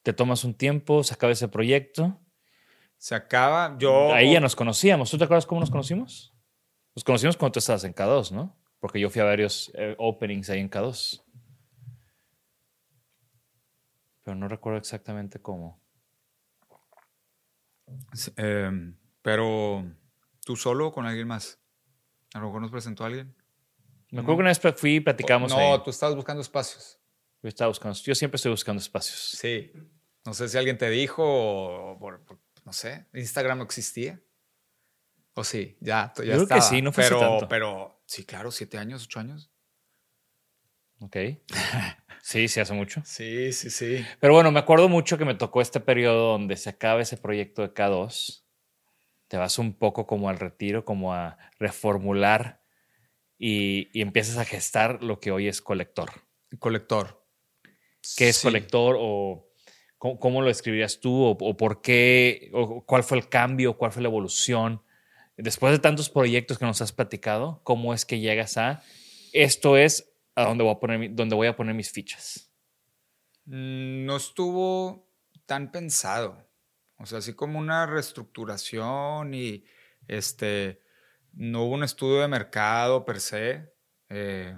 [0.03, 2.19] te tomas un tiempo, se acaba ese proyecto.
[2.97, 4.13] Se acaba, yo...
[4.13, 5.09] Ahí ya nos conocíamos.
[5.09, 6.33] ¿Tú te acuerdas cómo nos conocimos?
[6.95, 8.58] Nos conocimos cuando tú estabas en K2, ¿no?
[8.79, 11.23] Porque yo fui a varios eh, openings ahí en K2.
[14.29, 15.81] pero no recuerdo exactamente cómo.
[18.35, 19.83] Em, pero,
[20.45, 21.59] ¿tú solo o con alguien más?
[22.35, 23.35] A lo mejor nos presentó alguien.
[24.11, 25.51] Me acuerdo que una vez fui y platicamos.
[25.51, 26.99] No, tú estabas buscando espacios.
[27.41, 29.17] Yo estaba buscando, yo siempre estoy buscando espacios.
[29.19, 29.71] Sí.
[30.23, 31.97] No sé si alguien te dijo o,
[32.65, 34.21] no sé, Instagram no existía.
[35.33, 37.47] O sí, ya, ya Yo creo que sí, no fue pero, tanto.
[37.47, 39.51] Pero sí, claro, siete años, ocho años.
[40.99, 41.15] Ok.
[42.21, 43.01] Sí, sí, hace mucho.
[43.05, 44.05] Sí, sí, sí.
[44.19, 47.61] Pero bueno, me acuerdo mucho que me tocó este periodo donde se acaba ese proyecto
[47.61, 48.43] de K2.
[49.27, 52.63] Te vas un poco como al retiro, como a reformular
[53.37, 56.11] y, empiezas a gestar lo que hoy es colector.
[56.57, 57.25] Colector.
[58.17, 59.49] ¿Qué es colector o
[59.97, 64.09] cómo, lo escribirías tú o, por qué, o cuál fue el cambio, cuál fue la
[64.09, 64.83] evolución?
[65.41, 68.83] Después de tantos proyectos que nos has platicado, ¿cómo es que llegas a
[69.33, 72.51] esto es a dónde voy a poner, dónde voy a poner mis fichas.
[73.45, 75.07] Mm, no estuvo
[75.45, 76.47] tan pensado.
[76.97, 79.65] O sea, así como una reestructuración y
[80.07, 80.81] este,
[81.33, 83.73] no hubo un estudio de mercado per se.
[84.09, 84.57] Eh,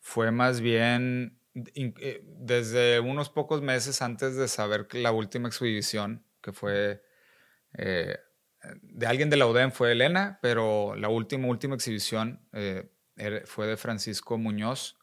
[0.00, 6.52] fue más bien eh, desde unos pocos meses antes de saber la última exhibición, que
[6.52, 7.02] fue
[7.78, 8.18] eh,
[8.82, 12.46] de alguien de la UDEM, fue Elena, pero la última, última exhibición
[13.44, 14.98] fue de Francisco Muñoz.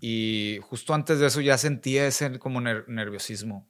[0.00, 3.68] Y justo antes de eso ya sentía ese como nerviosismo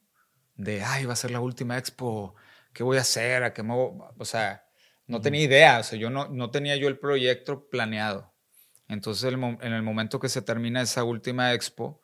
[0.54, 2.34] de, ay, va a ser la última expo,
[2.72, 3.42] ¿qué voy a hacer?
[3.42, 4.64] ¿A qué me O sea,
[5.06, 8.32] no tenía idea, o sea, yo no, no tenía yo el proyecto planeado.
[8.88, 12.02] Entonces, en el momento que se termina esa última expo,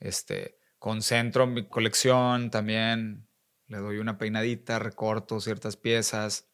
[0.00, 3.28] este, concentro mi colección también,
[3.72, 6.46] le doy una peinadita, recorto ciertas piezas.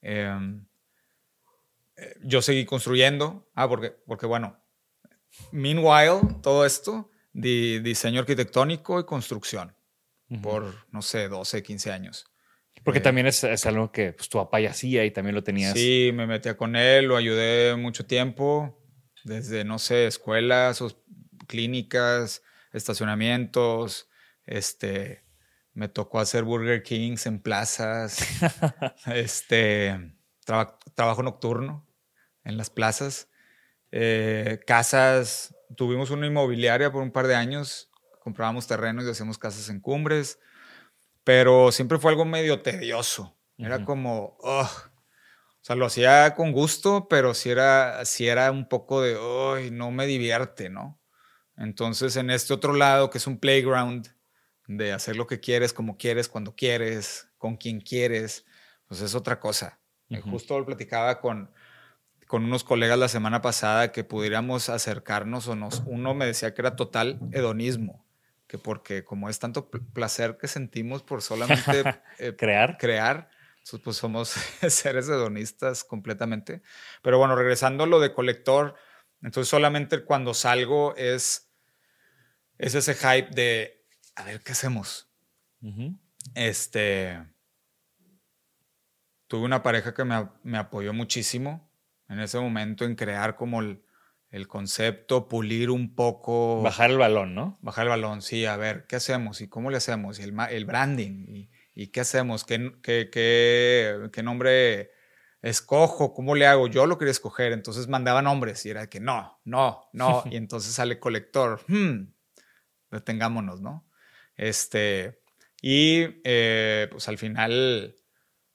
[0.00, 0.64] Em,
[1.96, 3.50] eh, yo seguí construyendo.
[3.54, 4.56] Ah, porque, porque bueno,
[5.50, 9.74] meanwhile, todo esto, de diseño arquitectónico y construcción.
[10.40, 12.24] por, no sé, 12, 15 años.
[12.84, 15.42] Porque Eh, también es, es algo que pues, tu papá ya hacía y también lo
[15.42, 15.72] tenías.
[15.72, 18.80] Sí, me metía con él, lo ayudé mucho tiempo,
[19.24, 20.84] desde, no sé, escuelas,
[21.48, 24.08] clínicas, estacionamientos,
[24.46, 25.24] este,
[25.72, 28.18] me tocó hacer Burger Kings en plazas,
[29.06, 31.86] este, traba- trabajo nocturno
[32.44, 33.28] en las plazas,
[33.92, 39.68] eh, casas, tuvimos una inmobiliaria por un par de años, comprábamos terrenos y hacíamos casas
[39.68, 40.38] en cumbres,
[41.24, 44.66] pero siempre fue algo medio tedioso, era como, ugh.
[44.66, 49.18] o sea, lo hacía con gusto, pero sí era, sí era un poco de,
[49.56, 50.98] ay, no me divierte, ¿no?
[51.56, 54.08] Entonces, en este otro lado, que es un playground,
[54.76, 58.44] de hacer lo que quieres, como quieres, cuando quieres, con quien quieres,
[58.86, 59.80] pues es otra cosa.
[60.08, 60.30] Ujú.
[60.30, 61.50] Justo lo platicaba con,
[62.28, 66.62] con unos colegas la semana pasada que pudiéramos acercarnos o nos, uno me decía que
[66.62, 68.04] era total hedonismo,
[68.46, 71.82] que porque como es tanto pl- placer que sentimos por solamente
[72.18, 72.76] eh, Crear.
[72.78, 73.28] crear,
[73.64, 74.28] so- pues somos
[74.68, 76.62] seres hedonistas completamente.
[77.02, 78.76] Pero bueno, regresando a lo de colector,
[79.20, 81.50] entonces solamente cuando salgo es,
[82.58, 83.79] es ese hype de,
[84.20, 85.10] a ver, ¿qué hacemos?
[86.34, 87.18] Este,
[89.26, 91.70] tuve una pareja que me, me apoyó muchísimo
[92.08, 93.82] en ese momento en crear como el,
[94.30, 96.62] el concepto, pulir un poco.
[96.62, 97.58] Bajar el balón, ¿no?
[97.62, 99.40] Bajar el balón, sí, a ver, ¿qué hacemos?
[99.40, 100.18] ¿Y cómo le hacemos?
[100.18, 102.44] Y el, el branding, ¿y, y qué hacemos?
[102.44, 104.90] ¿Qué, qué, qué, qué nombre
[105.40, 106.12] escojo?
[106.12, 106.68] ¿Cómo le hago?
[106.68, 110.74] Yo lo quería escoger, entonces mandaba nombres y era que no, no, no, y entonces
[110.74, 112.12] sale colector, hmm,
[112.90, 113.89] detengámonos, ¿no?
[114.40, 115.20] Este,
[115.60, 117.94] y eh, pues al final,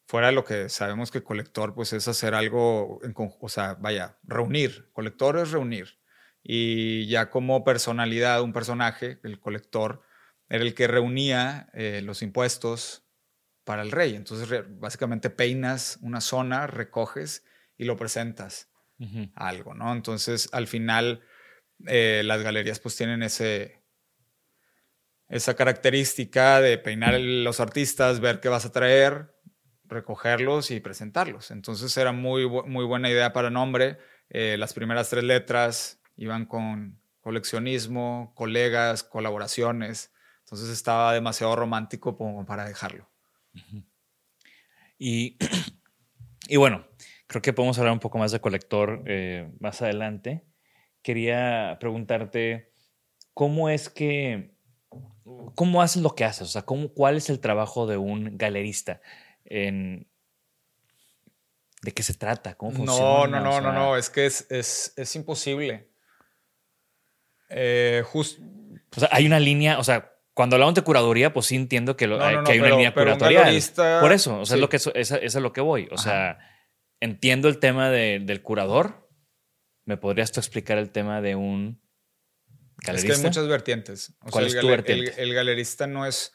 [0.08, 4.18] fuera de lo que sabemos que colector, pues es hacer algo, en o sea, vaya,
[4.24, 6.00] reunir, colector es reunir.
[6.42, 10.02] Y ya como personalidad, un personaje, el colector,
[10.50, 13.08] era el que reunía eh, los impuestos
[13.64, 14.16] para el rey.
[14.16, 17.46] Entonces, básicamente peinas una zona, recoges
[17.78, 18.72] y lo presentas
[19.36, 19.94] a algo, ¿no?
[19.94, 21.22] Entonces, al final,
[21.86, 23.85] eh, las galerías pues tienen ese,
[25.30, 29.36] esa característica de peinar los artistas, ver qué vas a traer,
[29.88, 31.52] recogerlos y presentarlos.
[31.52, 33.98] Entonces era muy, muy buena idea para nombre.
[34.30, 40.14] Eh, las primeras tres letras iban con coleccionismo, colegas, colaboraciones.
[40.42, 43.10] Entonces estaba demasiado romántico para dejarlo.
[44.98, 45.38] Y,
[46.48, 46.86] y bueno,
[47.28, 50.46] creo que podemos hablar un poco más de colector eh, más adelante.
[51.02, 52.72] Quería preguntarte,
[53.34, 54.55] ¿cómo es que,
[55.56, 56.44] cómo haces lo que haces?
[56.44, 59.02] O sea, ¿cómo, ¿cuál es el trabajo de un galerista?
[59.46, 60.08] En,
[61.82, 62.56] ¿De qué se trata?
[62.56, 63.40] ¿Cómo No, funciona?
[63.40, 65.90] no, no, O no, sea, no, es que es, es, es imposible.
[67.50, 68.24] Eh, O
[69.00, 72.18] sea, hay una línea, o sea, cuando hablamos de curaduría, pues sí entiendo que, lo-
[72.18, 73.44] No, hay, no, no, que hay una línea curatorial.
[73.46, 74.60] galerista- Por eso, o sea, sí.
[74.60, 75.88] es lo que, eso, es lo que voy.
[75.92, 76.04] O Ajá.
[76.04, 76.40] sea,
[77.00, 79.08] entiendo el tema de- del curador.
[79.86, 81.80] ¿Me podrías tú explicar el tema de un
[82.82, 83.08] Es galerista?
[83.14, 84.14] que hay muchas vertientes.
[84.22, 85.22] O ¿Cuál sea, es el, tu galer- el- vertiente?
[85.24, 86.34] el galerista no es,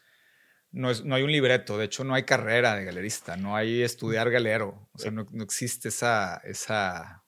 [0.73, 1.79] no es, no hay un libreto.
[1.79, 3.37] De hecho, no hay carrera de galerista.
[3.37, 4.89] No hay estudiar galero.
[4.93, 7.25] O sea, no, no existe esa, esa,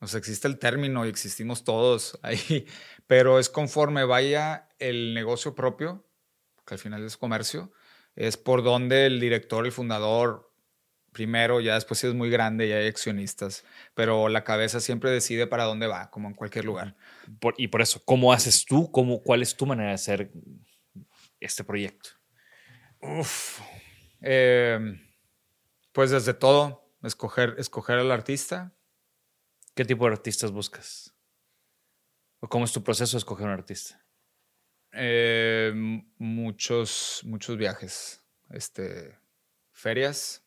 [0.00, 2.66] o sea, existe el término y existimos todos ahí.
[3.06, 6.08] Pero es conforme vaya el negocio propio,
[6.66, 7.72] que al final es comercio,
[8.16, 10.50] es por donde el director, el fundador,
[11.14, 15.46] primero, ya después si es muy grande, ya hay accionistas, pero la cabeza siempre decide
[15.46, 16.94] para dónde va, como en cualquier lugar.
[17.40, 18.90] Por- y por eso, ¿cómo haces tú?
[18.90, 20.30] ¿Cómo, ¿Cuál es tu manera de hacer
[21.40, 22.10] este proyecto?
[23.00, 23.60] Uf.
[24.20, 25.00] Eh,
[25.92, 28.74] pues desde todo, escoger, escoger al artista.
[29.74, 31.14] ¿Qué tipo de artistas buscas?
[32.40, 34.00] ¿O cómo es tu proceso de escoger un artista?
[34.96, 35.72] eh,
[36.18, 38.22] muchos, muchos viajes.
[38.50, 39.18] Este,
[39.72, 40.43] ferias.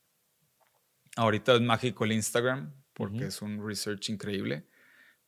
[1.17, 4.65] Ahorita es mágico el Instagram porque es un research increíble.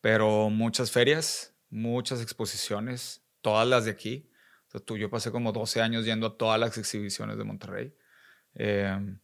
[0.01, 4.31] Pero muchas ferias, muchas exposiciones, todas las de aquí.
[4.67, 7.93] O sea, tú, yo pasé como 12 años yendo a todas las exhibiciones de Monterrey.
[8.55, 9.17] Eh,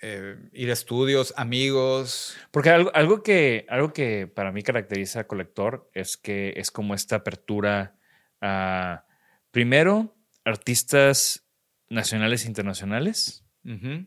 [0.00, 2.36] eh, ir a estudios, amigos.
[2.50, 6.94] Porque algo, algo, que, algo que para mí caracteriza a Colector es que es como
[6.94, 7.96] esta apertura
[8.40, 9.06] a,
[9.50, 11.46] primero, artistas
[11.88, 14.06] nacionales e internacionales, Ujú.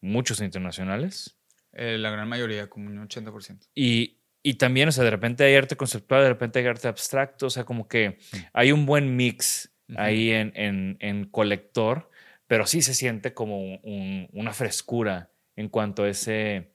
[0.00, 1.36] muchos internacionales,
[1.72, 3.66] Eh, la gran mayoría, como un 80%.
[3.74, 7.46] y, y también, o sea, de repente hay arte conceptual, de repente hay arte abstracto,
[7.46, 8.18] o sea, como que
[8.52, 10.00] hay un buen mix Ujú.
[10.00, 12.10] ahí en, en, en Colector,
[12.46, 16.72] pero sí se siente como un- una frescura en cuanto a ese,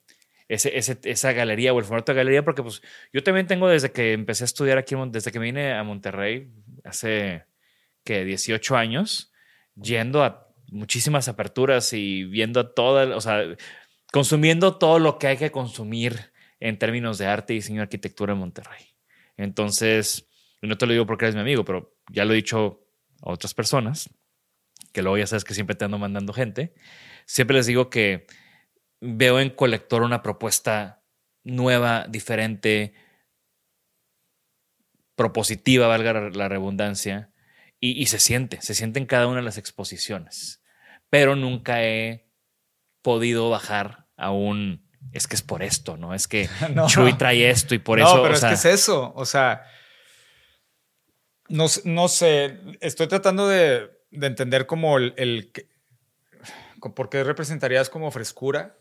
[0.47, 3.91] ese, ese- esa galería o el formato de galería, porque pues yo también tengo desde
[3.91, 6.51] que empecé a estudiar aquí, desde que vine a Monterrey,
[6.83, 7.45] hace
[8.05, 9.33] que 18 años
[9.75, 13.43] yendo a muchísimas aperturas y viendo todas, o sea,
[14.11, 18.39] consumiendo todo lo que hay que consumir en términos de arte, diseño y arquitectura en
[18.39, 18.95] Monterrey.
[19.37, 20.27] Entonces,
[20.61, 22.87] no te lo digo porque eres mi amigo, pero ya lo he dicho
[23.21, 24.09] a otras personas,
[24.93, 26.73] que luego ya sabes que siempre te ando mandando gente.
[27.25, 28.27] Siempre les digo que
[29.01, 31.03] veo en Colector una propuesta
[31.43, 32.93] nueva, diferente,
[35.15, 37.31] propositiva, valga la redundancia,
[37.85, 40.61] y, y, se siente, se siente en cada una de las exposiciones.
[41.09, 42.27] Pero nunca he
[43.01, 46.13] podido bajar a un, es que es por esto, ¿no?
[46.13, 46.87] Es que no.
[46.87, 48.21] Chuy trae esto y por no, eso.
[48.21, 49.63] pero o es sea, que es eso, o sea,
[51.47, 55.51] no, no sé, estoy tratando de, de entender como el, el,
[56.79, 58.77] por qué representarías como frescura,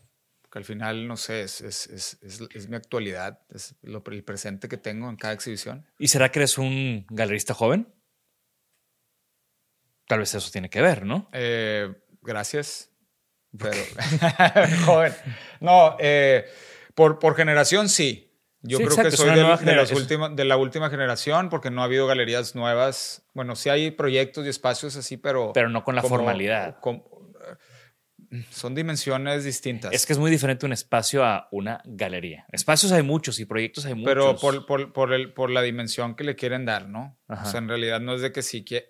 [0.50, 4.68] que al final, no sé, es, es, es, es mi actualidad, es lo, el presente
[4.68, 5.86] que tengo en cada exhibición.
[5.98, 7.93] ¿Y será que eres un galerista joven?
[10.06, 11.28] Tal vez eso tiene que ver, ¿no?
[11.32, 11.92] Eh,
[12.22, 12.90] gracias.
[13.58, 13.76] Pero,
[14.84, 15.12] joven.
[15.60, 16.44] No, eh,
[16.94, 18.30] por, por generación sí.
[18.66, 21.82] Yo Sí, creo exacto, que soy de, de las de la última generación porque no
[21.82, 23.26] ha habido galerías nuevas.
[23.34, 25.52] Bueno, sí hay proyectos y espacios así, pero...
[25.52, 26.78] Pero no con la como- formalidad.
[26.80, 27.02] com-
[28.50, 29.92] son dimensiones distintas.
[29.92, 32.46] Es que es muy diferente un espacio a una galería.
[32.52, 34.06] Espacios hay muchos y proyectos hay muchos.
[34.10, 37.16] Pero por, por, por, el, por la dimensión que le quieren dar, ¿no?
[37.28, 37.46] Ajá.
[37.46, 38.86] O sea, en realidad no es de que si quie-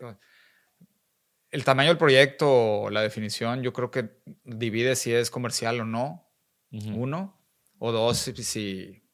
[1.55, 4.11] El tamaño del proyecto la definición, yo creo que
[4.43, 6.29] divide si es comercial o no.
[6.73, 7.41] Uno.
[7.79, 9.05] O dos, si,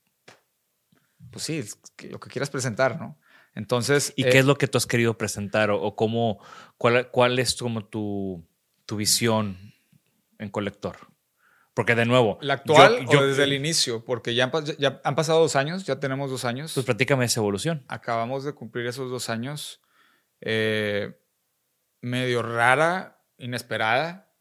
[1.30, 1.62] Pues sí,
[2.08, 3.18] lo que quieras presentar, ¿no?
[3.54, 4.14] Entonces.
[4.16, 6.42] ¿Y eh, qué es lo que tú has querido presentar o, o cómo,
[6.78, 8.42] cuál, cuál es como tu,
[8.86, 9.74] tu visión
[10.38, 10.96] en colector?
[11.74, 14.02] Porque de nuevo, ¿La actual yo- yo- o desde el inicio?
[14.02, 16.72] Porque ya han, ya han pasado dos años, ya tenemos dos años.
[16.72, 17.84] pues platícame esa evolución.
[17.88, 19.82] acabamos de cumplir esos dos años.
[20.40, 21.19] eh,
[22.00, 24.32] medio rara, inesperada.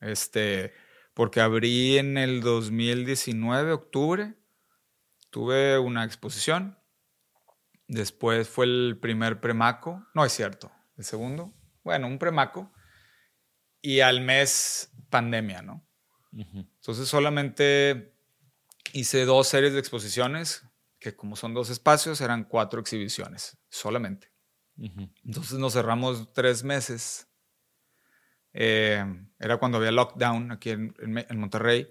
[0.00, 0.72] Este,
[1.14, 4.34] porque abrí en el 2019, octubre.
[5.30, 6.78] Tuve una exposición.
[7.86, 10.06] Después fue el primer premaco.
[10.14, 11.54] No es cierto, el segundo.
[11.82, 12.72] Bueno, un premaco.
[13.80, 15.84] Y al mes, pandemia, ¿no?
[16.32, 18.14] Entonces solamente
[18.92, 20.64] hice dos series de exposiciones,
[20.98, 24.30] que como son dos espacios, eran cuatro exhibiciones, solamente.
[24.78, 27.28] Entonces nos cerramos tres meses.
[28.52, 29.04] Eh,
[29.38, 30.94] era cuando había lockdown aquí en,
[31.34, 31.88] Monterrey.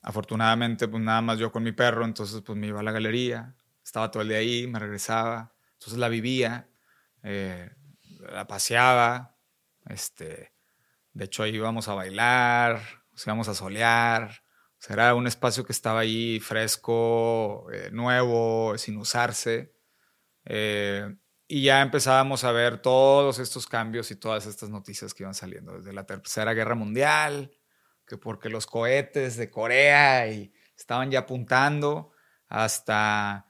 [0.00, 3.54] Afortunadamente, pues nada más yo con mi perro, entonces pues me iba a la galería,
[3.84, 6.68] estaba todo el día ahí, me regresaba, entonces la vivía,
[7.22, 7.70] eh,
[8.18, 9.36] la paseaba,
[9.86, 10.52] este,
[11.12, 12.82] de hecho ahí íbamos a bailar,
[13.12, 14.42] nos íbamos a solear,
[14.76, 19.72] o sea, era un espacio que estaba ahí fresco, eh, nuevo, sin usarse.
[21.54, 25.76] Y ya empezábamos a ver todos estos cambios y todas estas noticias que iban saliendo,
[25.76, 27.52] desde la Tercera Guerra Mundial,
[28.06, 32.12] que porque los cohetes de Corea y estaban ya apuntando,
[32.48, 33.48] hasta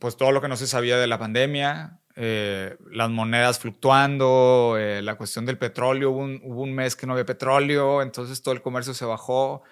[0.00, 5.00] pues todo lo que no se sabía de la pandemia, eh, las monedas fluctuando, eh,
[5.00, 8.52] la cuestión del petróleo, hubo un, hubo un mes que no había petróleo, entonces todo
[8.52, 9.62] el comercio se bajó.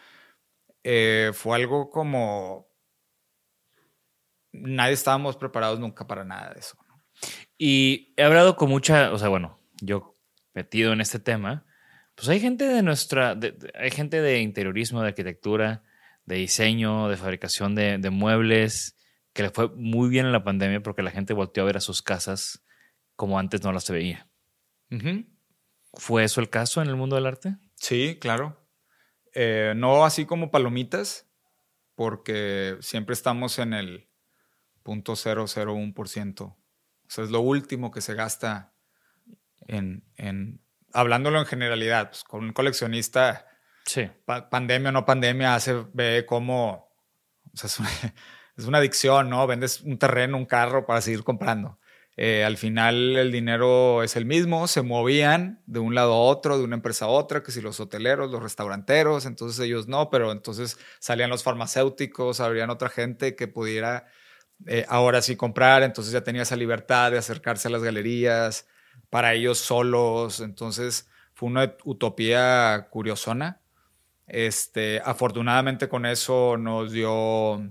[0.84, 2.68] Eh, fue algo como...
[4.52, 6.83] Nadie estábamos preparados nunca para nada de eso.
[7.58, 10.16] Y he hablado con mucha, o sea, bueno, yo
[10.54, 11.66] metido en este tema,
[12.14, 15.82] pues hay gente de nuestra, de- de- hay gente de interiorismo, de arquitectura,
[16.26, 18.96] de diseño, de fabricación de, de muebles,
[19.32, 21.80] que le fue muy bien en la pandemia porque la gente volteó a ver a
[21.80, 22.62] sus casas
[23.16, 24.28] como antes no las veía.
[24.90, 25.24] Ujú.
[25.94, 27.56] ¿Fue eso el caso en el mundo del arte?
[27.76, 28.60] Sí, claro.
[29.34, 31.28] Eh, no así como palomitas,
[31.96, 34.08] porque siempre estamos en el
[34.84, 36.56] 0.001%.
[37.14, 38.72] Sea, es lo último que se gasta
[39.68, 40.60] en, en
[40.92, 43.46] hablándolo en generalidad, pues, con un coleccionista,
[43.86, 44.08] Sí.
[44.24, 46.90] pa- pandemia o no pandemia, hace, ve cómo,
[47.52, 47.88] o sea, es una,
[48.56, 49.46] es una adicción, ¿no?
[49.46, 51.78] Vendes un terreno, un carro para seguir comprando.
[52.16, 56.58] Eh, al final el dinero es el mismo, se movían de un lado a otro,
[56.58, 60.30] de una empresa a otra, que si los hoteleros, los restauranteros, entonces ellos no, pero
[60.32, 64.06] entonces salían los farmacéuticos, habrían otra gente que pudiera
[64.66, 68.66] eh, ahora sí comprar, entonces ya tenía esa libertad de acercarse a las galerías
[69.10, 73.60] para ellos solos, entonces fue una utopía curiosona.
[74.26, 77.62] Este, afortunadamente con eso nos dio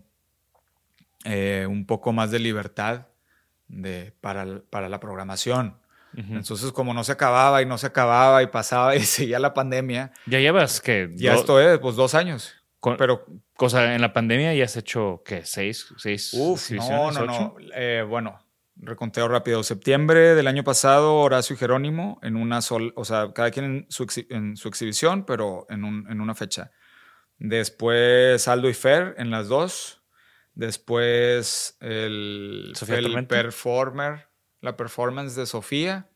[1.26, 3.08] eh, un poco más de libertad
[3.68, 5.78] de, para, para la programación.
[6.16, 6.36] Ujú.
[6.36, 10.12] Entonces, como no se acababa y no se acababa y pasaba y seguía la pandemia,
[10.26, 12.56] Ya llevas que ya esto es, pues dos años.
[12.84, 13.26] Con- Pero,
[13.56, 17.56] cosa en la pandemia ya has hecho qué seis, seis uff, no, no, no.
[17.76, 18.38] Eh, bueno,
[18.76, 19.64] reconteo rápido.
[19.64, 23.86] Septiembre del año pasado, Horacio y Jerónimo, en una sola, o sea, cada quien en
[23.90, 26.72] su, exhi- en su exhibición, pero en, un- en una fecha.
[27.38, 30.02] Después Aldo y Fer en las dos.
[30.56, 33.04] Después el, el
[33.44, 34.28] performer,
[34.60, 36.10] la performance de Sofía,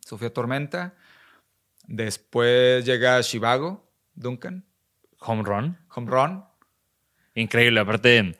[0.00, 0.94] Sofía Tormenta.
[1.88, 4.65] Después llega Shivago, Duncan,
[5.26, 5.76] Home run.
[5.94, 6.44] Home Run.
[7.34, 7.80] Increíble.
[7.80, 8.36] Aparte,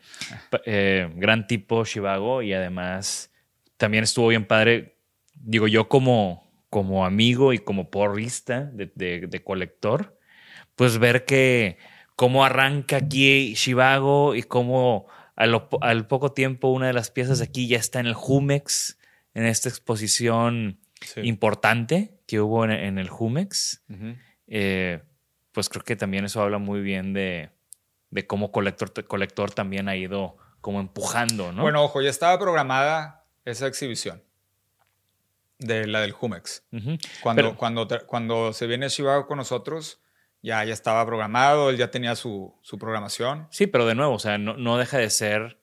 [0.51, 3.31] pa- eh, gran tipo Shivago y además
[3.77, 4.97] también estuvo bien padre.
[5.35, 10.19] Digo, yo como, como amigo y como porrista de, de- de colector,
[10.77, 11.77] pues ver que
[12.17, 17.77] cómo arranca aquí Shivago y cómo al poco tiempo una de las piezas aquí ya
[17.77, 18.99] está en el Jumex,
[19.35, 20.79] en esta exposición
[21.27, 23.83] importante que hubo en, en el Jumex.
[24.47, 25.03] Eh,
[25.57, 27.49] pues creo que también eso habla muy bien de,
[28.11, 31.63] de cómo colector, colector también ha ido como empujando, ¿no?
[31.63, 34.23] Bueno, ojo, ya estaba programada esa exhibición
[35.59, 36.65] de la del Jumex.
[37.23, 40.01] Cuando, Pero- cuando, tra- cuando se viene Chivago con nosotros,
[40.43, 43.49] ya, ya estaba programado, él ya tenía su, su programación.
[43.51, 45.59] Sí, pero de nuevo, o sea, no, no deja de ser,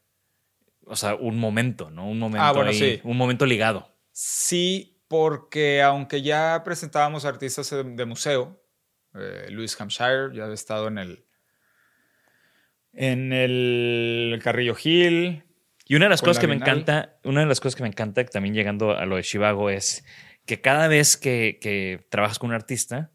[0.85, 2.09] o sea, un momento, ¿no?
[2.09, 3.01] Un momento, Ah, bueno, ahí, sí.
[3.03, 3.95] un momento ligado.
[4.11, 8.59] Sí, porque aunque ya presentábamos artistas de museo,
[9.15, 11.25] eh, Luis Hampshire ya había estado en el,
[12.93, 15.43] en el Carrillo Hill.
[15.85, 18.23] Y una de las cosas que me encanta, una de las cosas que me encanta
[18.25, 20.05] también llegando a lo de Chivago es
[20.45, 23.11] que cada vez que, que trabajas con un artista,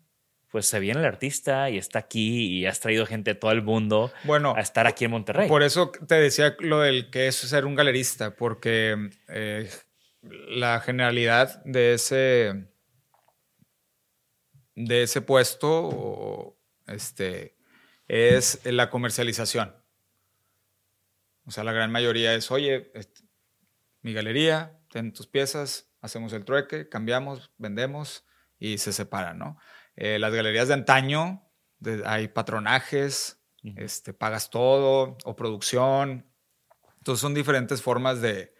[0.51, 3.62] pues se viene el artista y está aquí y has traído gente de todo el
[3.62, 5.49] mundo Bueno, a estar aquí en Monterrey.
[5.49, 9.68] Por eso te decía lo del que es ser un galerista, porque eh,
[10.22, 12.64] la generalidad de ese,
[14.87, 16.57] de ese puesto
[16.87, 17.57] este,
[18.07, 19.74] es la comercialización.
[21.45, 23.22] O sea, la gran mayoría es, oye, este,
[24.03, 28.24] mi galería, ten tus piezas, hacemos el trueque, cambiamos, vendemos
[28.59, 29.59] y se separan, ¿no?
[29.97, 31.43] Eh, las galerías de antaño,
[31.81, 33.43] de- hay patronajes,
[33.76, 36.31] este, pagas todo, o producción.
[36.99, 38.55] Entonces son diferentes formas de,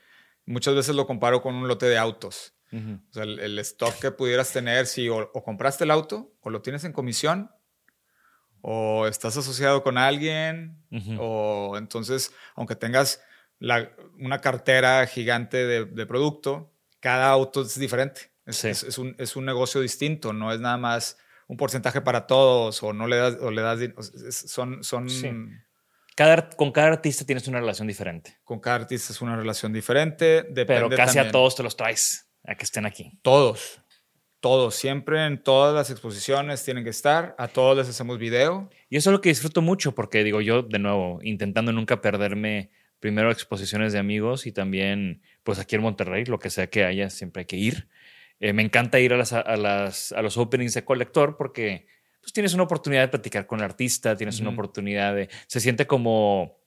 [0.47, 2.55] muchas veces lo comparo con un lote de autos.
[2.73, 3.01] Ujú.
[3.11, 6.51] O sea, el, el stock que pudieras tener, si o, o compraste el auto, o
[6.51, 7.51] lo tienes en comisión,
[8.61, 11.17] o estás asociado con alguien, Ujú.
[11.21, 13.23] o entonces, aunque tengas
[13.59, 18.33] la- una cartera gigante de, de producto, cada auto es diferente.
[18.47, 18.69] Es, Sí.
[18.69, 22.83] es- es un, es un negocio distinto, no es nada más un porcentaje para todos,
[22.83, 23.79] o no le das, o le das,
[24.31, 25.31] son, son Sí.
[26.17, 30.43] Cada, con cada artista tienes una relación diferente, con cada artista es una relación diferente,
[30.67, 33.13] pero casi a también- todos te los traes a que estén aquí.
[33.23, 33.81] Todos.
[34.41, 34.75] Todos.
[34.75, 37.35] Siempre en todas las exposiciones tienen que estar.
[37.39, 38.71] A todos les hacemos video.
[38.89, 42.71] Y eso es lo que disfruto mucho, porque digo yo, de nuevo, intentando nunca perderme
[43.01, 47.11] primero exposiciones de amigos y también, pues aquí en Monterrey, lo que sea que haya,
[47.11, 47.89] siempre hay que ir.
[48.41, 51.87] Eh, me encanta ir a, las, a, las, a los openings de colector porque
[52.21, 55.29] pues, tienes una oportunidad de platicar con el artista, tienes una oportunidad de...
[55.47, 56.61] Se siente como,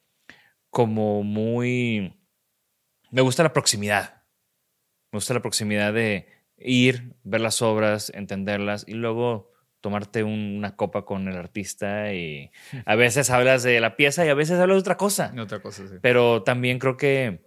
[0.69, 2.17] como muy...
[3.09, 4.20] Me gusta la proximidad.
[5.12, 9.51] Me gusta la proximidad de ir, ver las obras, entenderlas y luego
[9.82, 12.51] tomarte un- una copa con el artista y
[12.86, 15.34] a veces hablas de la pieza y a veces hablas de otra cosa.
[15.38, 15.95] Otra cosa, sí.
[16.01, 17.41] Pero también creo que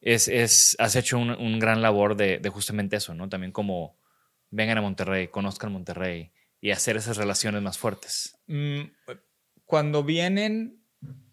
[0.00, 3.28] es, es- has hecho un, un gran labor de, de justamente eso, ¿no?
[3.28, 3.98] También como
[4.50, 8.36] vengan a Monterrey, conozcan Monterrey y hacer esas relaciones más fuertes.
[8.46, 8.82] Mm,
[9.64, 10.82] Cuando vienen,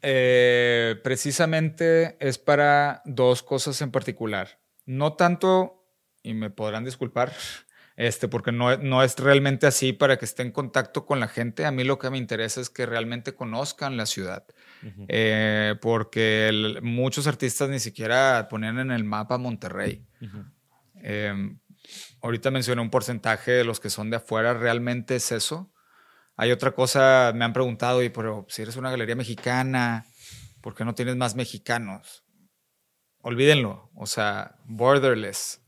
[0.01, 4.59] eh, precisamente es para dos cosas en particular.
[4.85, 5.76] No tanto,
[6.23, 7.31] y me podrán disculpar,
[7.95, 11.65] este, porque no, no es realmente así para que esté en contacto con la gente.
[11.65, 14.45] A mí lo que me interesa es que realmente conozcan la ciudad.
[15.07, 20.05] Eh, porque el- muchos artistas ni siquiera ponían en el mapa Monterrey.
[21.01, 21.33] Eh,
[22.21, 25.71] ahorita mencioné un porcentaje de los que son de afuera, ¿realmente es eso?
[26.35, 30.05] Hay otra cosa, me han preguntado, y pero si eres una galería mexicana,
[30.61, 32.23] ¿por qué no tienes más mexicanos?
[33.21, 35.61] Olvídenlo, o sea, borderless.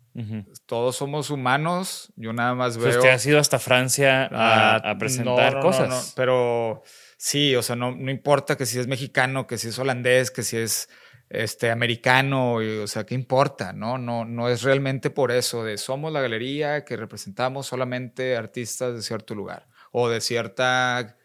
[0.65, 2.99] Todos somos humanos, yo nada más veo...
[2.99, 5.89] te has ido hasta Francia a, Ah, a presentar no, no, cosas.
[5.89, 6.83] no, pero
[7.17, 10.43] sí, o sea, no, no importa que si es mexicano, que si es holandés, que
[10.43, 10.89] si es
[11.29, 13.71] este, americano, y, o sea, ¿qué importa?
[13.71, 18.95] No, no, no es realmente por eso de somos la galería que representamos solamente artistas
[18.95, 21.17] de cierto lugar o de cierta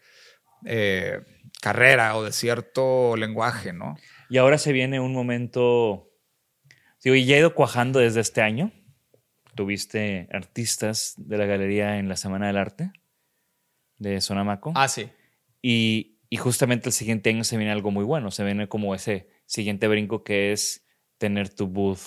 [0.65, 1.21] eh,
[1.61, 3.97] carrera o de cierto lenguaje, ¿no?
[4.29, 6.04] Y ahora se viene un momento.
[7.05, 8.71] Digo, y ya ha ido cuajando desde este año.
[9.55, 12.91] Tuviste artistas de la galería en la Semana del Arte
[13.97, 14.73] de Sonamaco.
[14.75, 15.07] Ah, sí.
[15.61, 18.31] Y, y justamente el siguiente año se viene algo muy bueno.
[18.31, 20.85] Se viene como ese siguiente brinco que es
[21.17, 21.99] tener tu booth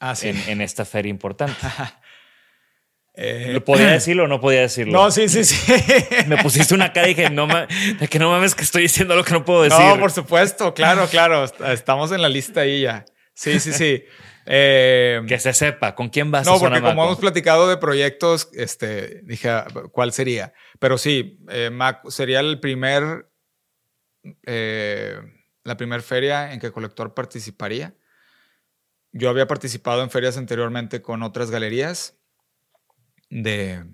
[0.00, 0.28] Ah, sí.
[0.30, 1.54] en, en esta feria importante.
[3.18, 4.92] Eh, ¿Lo ¿Podía decirlo o no podía decirlo?
[4.92, 5.72] No, sí, sí, sí.
[6.26, 9.24] Me pusiste una cara y dije, no, de que no mames que estoy diciendo lo
[9.24, 9.78] que no puedo decir.
[9.80, 11.44] No, por supuesto, claro, claro.
[11.44, 13.06] est- Estamos en la lista ahí ya.
[13.32, 14.04] Sí, sí, sí.
[14.48, 18.48] Eh, Que se sepa con quién vas a no, porque como hemos platicado de proyectos,
[18.52, 20.52] este, dije, ah, ¿cuál sería?
[20.78, 23.28] Pero sí, eh, Mac sería el primer,
[24.44, 25.18] eh,
[25.64, 27.94] la primera feria en que Colector participaría.
[29.12, 32.14] Yo había participado en ferias anteriormente con otras galerías
[33.30, 33.84] de,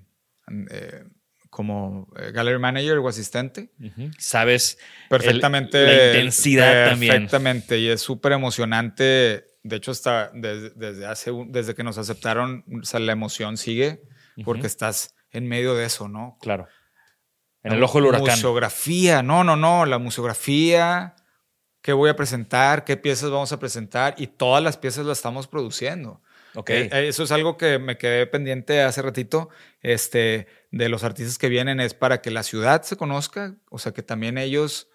[0.70, 1.04] eh,
[1.48, 3.70] como eh, gallery manager o asistente.
[3.80, 4.10] Ujú.
[4.18, 4.78] Sabes
[5.08, 5.78] Perfectamente.
[5.82, 7.12] el- la intensidad también.
[7.12, 7.78] Perfectamente.
[7.78, 9.46] Y es súper emocionante.
[9.62, 14.02] De hecho, hasta desde, desde hace desde que nos aceptaron, o sea, la emoción sigue
[14.44, 16.36] porque estás en medio de eso, ¿no?
[16.40, 16.68] Claro.
[17.62, 18.30] En el ojo del huracán.
[18.30, 19.86] Museografía, no, no, no.
[19.86, 21.14] La museografía,
[21.80, 25.46] qué voy a presentar, qué piezas vamos a presentar y todas las piezas las estamos
[25.46, 26.22] produciendo.
[26.54, 26.70] Ok.
[26.70, 29.48] Eh, eh, Eso es algo que me quedé pendiente hace ratito,
[29.80, 33.92] este, de los artistas que vienen, es para que la ciudad se conozca, o sea,
[33.92, 34.88] que también ellos,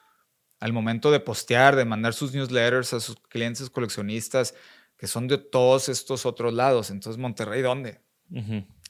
[0.59, 4.55] al momento de postear, de mandar sus newsletters a sus clientes coleccionistas,
[4.97, 6.89] que son de todos estos otros lados.
[6.89, 8.01] Entonces, Monterrey, ¿dónde?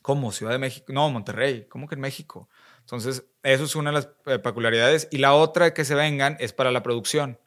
[0.01, 0.31] ¿Cómo?
[0.31, 0.85] Ciudad de México.
[0.93, 1.65] No, Monterrey.
[1.67, 2.49] ¿Cómo que en México?
[2.79, 5.09] Entonces, eso es una de las eh, peculiaridades.
[5.11, 7.37] Y la otra que se vengan es para la producción.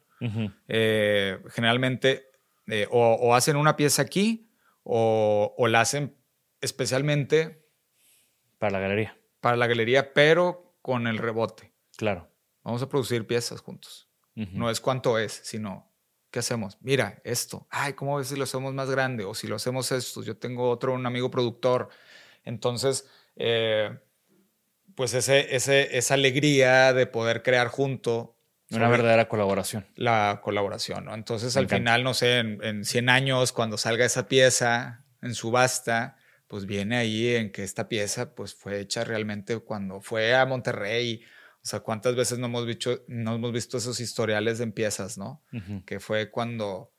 [0.67, 2.29] Eh, generalmente
[2.67, 4.47] eh, o, o hacen una pieza aquí
[4.83, 6.15] o, o la hacen
[6.61, 7.65] especialmente
[8.59, 9.17] Para la galería.
[9.39, 11.73] para la galería, pero con el rebote.
[11.97, 12.29] Claro.
[12.63, 14.07] Vamos a producir piezas juntos.
[14.53, 15.91] No es cuánto es, sino
[16.31, 16.77] qué hacemos.
[16.81, 17.67] Mira, esto.
[17.69, 19.25] Ay, ¿cómo ves si lo hacemos más grande?
[19.25, 20.23] O si lo hacemos esto.
[20.23, 21.89] Yo tengo otro, un amigo productor.
[22.43, 23.97] Entonces, eh,
[24.95, 28.37] pues ese, ese, esa alegría de poder crear junto
[28.71, 29.85] Una verdadera colaboración.
[29.95, 31.13] la colaboración, ¿no?
[31.13, 31.77] Entonces, Me al encanta.
[31.79, 36.17] final, no sé, en, en 100 años, cuando salga esa pieza en subasta,
[36.47, 41.21] pues viene ahí en que esta pieza, pues fue hecha realmente cuando fue a Monterrey.
[41.63, 45.43] O sea, ¿cuántas veces no hemos visto, no hemos visto esos historiales de piezas, ¿no?
[45.53, 45.83] Ujú.
[45.85, 46.91] Que fue cuando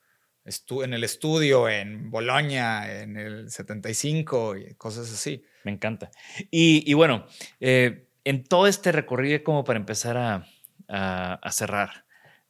[0.44, 5.44] estuve en el estudio, en Bolonia, en el 75 y cosas así.
[5.64, 6.10] Me encanta.
[6.50, 7.26] Y, y bueno,
[7.60, 10.46] eh, en todo este recorrido, como para empezar a,
[10.88, 12.06] a- a cerrar,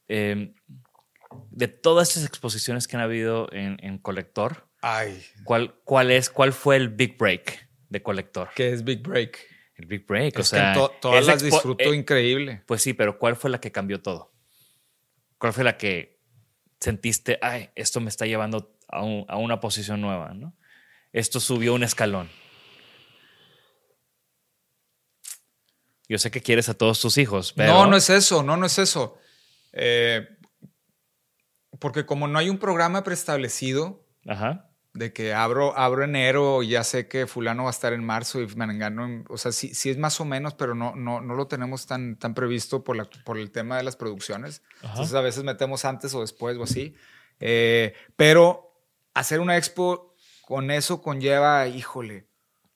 [0.08, 0.52] eh,
[1.50, 6.52] de todas estas exposiciones que han habido en, en Colector, Ay, ¿cuál, cuál, es, ¿cuál
[6.52, 8.50] fue el big break de Colector?
[8.54, 9.38] ¿qué es Big Break?
[9.82, 12.62] El big break, o Es sea, to- todas las disfruto eh, increíble.
[12.66, 14.32] Pues sí, pero ¿cuál fue la que cambió todo?
[15.38, 16.20] ¿Cuál fue la que
[16.78, 20.56] sentiste, ay, esto me está llevando a, un- a una posición nueva, ¿no?
[21.12, 22.30] Esto subió un escalón.
[26.08, 27.72] Yo sé que quieres a todos tus hijos, pero...
[27.72, 29.18] No, no es eso, no, no es eso.
[29.72, 30.28] Eh,
[31.80, 34.70] porque como no hay un programa preestablecido Ajá.
[34.94, 38.40] De que abro, abro enero y ya sé que fulano va a estar en marzo
[38.42, 41.34] y Manangano, en- o sea, sí, sí es más o menos, pero no, no, no
[41.34, 44.62] lo tenemos tan, tan previsto por, la, por el tema de las producciones.
[44.80, 44.90] Ajá.
[44.90, 46.94] Entonces a veces metemos antes o después o así.
[47.40, 48.74] Eh, pero
[49.14, 50.14] hacer una expo
[50.44, 52.26] con eso conlleva, híjole,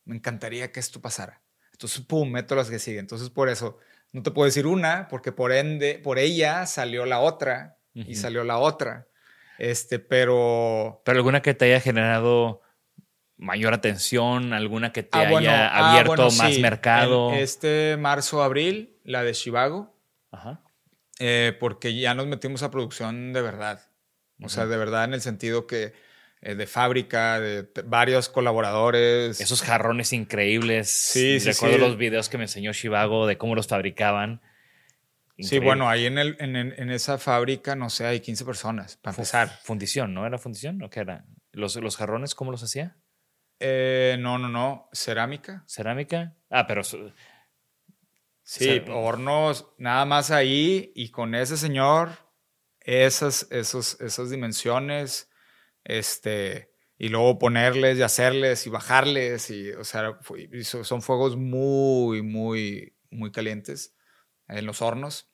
[0.04, 1.42] me encantaría que esto pasara.
[1.72, 3.00] Entonces, pum, meto las que siguen.
[3.00, 3.78] Entonces, por eso,
[4.12, 8.44] no te puedo decir una, porque por ende, por ella salió la otra y salió
[8.44, 9.08] la otra.
[9.58, 11.02] Este, pero...
[11.04, 12.62] Pero alguna que te haya generado
[13.36, 16.60] mayor atención, alguna que te Ah, bueno, haya ah, abierto bueno, más sí.
[16.60, 17.32] mercado.
[17.32, 19.94] En este marzo, abril, la de Chivago,
[20.30, 20.62] Ajá.
[21.18, 23.80] eh, porque ya nos metimos a producción de verdad.
[24.42, 25.94] O sea, de verdad en el sentido que
[26.42, 29.40] eh, de fábrica, de varios colaboradores.
[29.40, 30.90] Esos jarrones increíbles.
[30.90, 31.80] Sí, sí, Recuerdo sí.
[31.80, 34.42] los videos que me enseñó Shivago de cómo los fabricaban.
[35.38, 39.12] Sí, bueno, ahí en, el, en, en- esa fábrica, no sé, hay 15 personas, para
[39.14, 39.48] empezar.
[39.64, 40.26] Fundición, ¿no?
[40.26, 41.26] ¿Era fundición o qué era?
[41.52, 42.96] ¿Los, los jarrones cómo los hacía?
[43.60, 45.64] Eh, no, no, no, cerámica.
[45.66, 46.34] ¿Cerámica?
[46.50, 46.82] Ah, pero
[48.42, 52.10] Sí, hornos, nada más ahí y con ese señor,
[52.80, 55.28] esas, esos, esas dimensiones,
[55.82, 62.22] este, y luego ponerles y hacerles y bajarles, y, o sea, fue- son fuegos muy,
[62.22, 63.95] muy, muy calientes
[64.48, 65.28] en los hornos.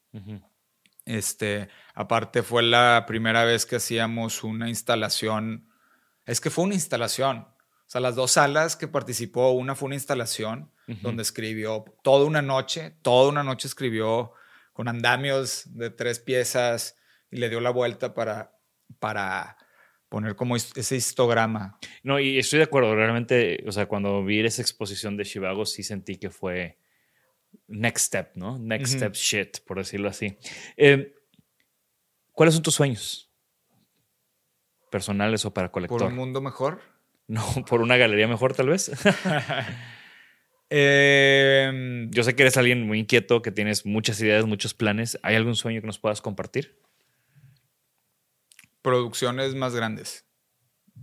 [1.04, 5.68] Este, aparte fue la primera vez que hacíamos una instalación.
[6.26, 7.38] Es que fue una instalación.
[7.38, 12.42] O sea, las dos salas que participó, una fue una instalación donde escribió toda una
[12.42, 14.32] noche, toda una noche escribió
[14.72, 16.96] con andamios de tres piezas
[17.30, 18.56] y le dio la vuelta para,
[18.98, 19.56] para
[20.08, 21.78] poner como ese histograma.
[22.02, 22.94] No, y estoy de acuerdo.
[22.94, 26.78] Realmente, o sea, cuando vi esa exposición de Shivago, sí sentí que fue
[27.68, 28.59] next step, ¿no?
[28.59, 30.36] Next step shit, por decirlo así.
[30.76, 31.14] Eh,
[32.32, 33.30] ¿Cuáles son tus sueños?
[34.90, 36.05] ¿Personales o para Por colector?
[36.11, 36.80] un mundo mejor.
[37.28, 38.90] No, por una galería mejor, tal vez.
[40.74, 45.18] Eh, Yo sé que eres alguien muy inquieto, que tienes muchas ideas, muchos planes.
[45.22, 46.80] ¿Hay algún sueño que nos puedas compartir?
[48.82, 50.26] producciones más grandes.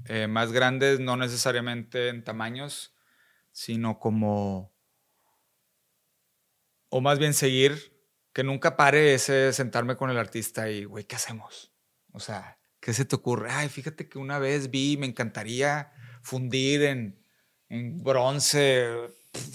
[0.06, 2.94] Eh, más grandes no necesariamente en tamaños,
[3.52, 4.74] sino como...
[6.90, 7.96] O más bien seguir,
[8.34, 11.72] que nunca pare ese sentarme con el artista y, güey, ¿qué hacemos?
[12.12, 13.50] O sea, ¿qué se te ocurre?
[13.52, 17.24] Ay, fíjate que una vez vi, me encantaría fundir en,
[17.70, 19.10] en bronce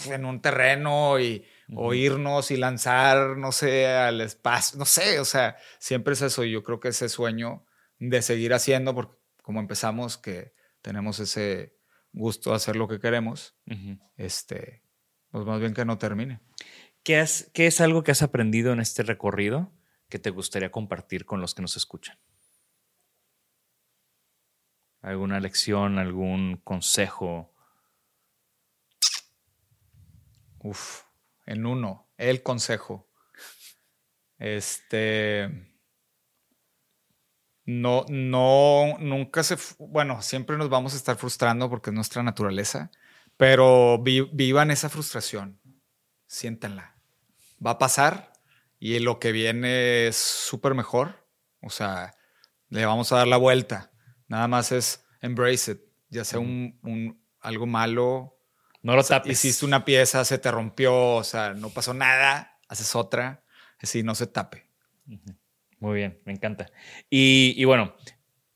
[0.06, 5.24] en un terreno y o irnos y lanzar, no sé, al espacio, no sé, o
[5.24, 6.44] sea, siempre es eso.
[6.44, 7.64] y Yo creo que ese sueño
[7.98, 11.76] de seguir haciendo, porque como empezamos, que tenemos ese
[12.12, 13.56] gusto de hacer lo que queremos,
[14.16, 14.82] este,
[15.30, 16.40] pues más bien que no termine.
[17.04, 19.70] ¿Qué, qué es algo que has aprendido en este recorrido
[20.08, 22.18] que te gustaría compartir con los que nos escuchan?
[25.02, 27.54] ¿Alguna lección, algún consejo?
[30.60, 31.02] Uf,
[31.46, 33.06] en uno, el consejo.
[34.38, 35.70] Este.
[37.66, 39.56] No, no, nunca se.
[39.78, 42.90] Bueno, siempre nos vamos a estar frustrando porque es nuestra naturaleza,
[43.36, 45.60] pero vi- vivan esa frustración.
[46.26, 46.93] Siéntanla.
[47.64, 48.32] Va a pasar
[48.78, 51.26] y lo que viene es súper mejor.
[51.62, 52.14] O sea,
[52.68, 53.90] le vamos a dar la vuelta.
[54.28, 55.80] Nada más es embrace it.
[56.10, 58.38] Ya sea un, un- algo malo,
[58.82, 59.32] No lo tapes.
[59.32, 63.44] Hiciste una pieza, se te rompió, o sea, no pasó nada, haces otra,
[63.80, 64.68] así no se tape.
[65.78, 66.70] Muy bien, me encanta.
[67.10, 67.94] Y, y bueno,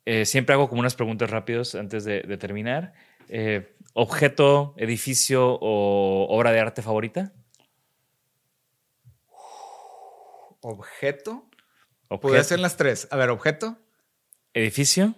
[0.04, 2.92] eh, siempre hago como unas preguntas rápidas antes de, de terminar.
[3.28, 7.32] Eh, ¿Objeto, edificio o obra de arte favorita?
[10.61, 11.48] Objeto.
[12.09, 13.06] Objeto, Podría ser las tres.
[13.11, 13.78] A ver, objeto.
[14.54, 15.14] edificio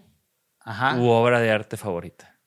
[0.61, 0.97] Ajá.
[0.97, 2.39] u obra de arte favorita.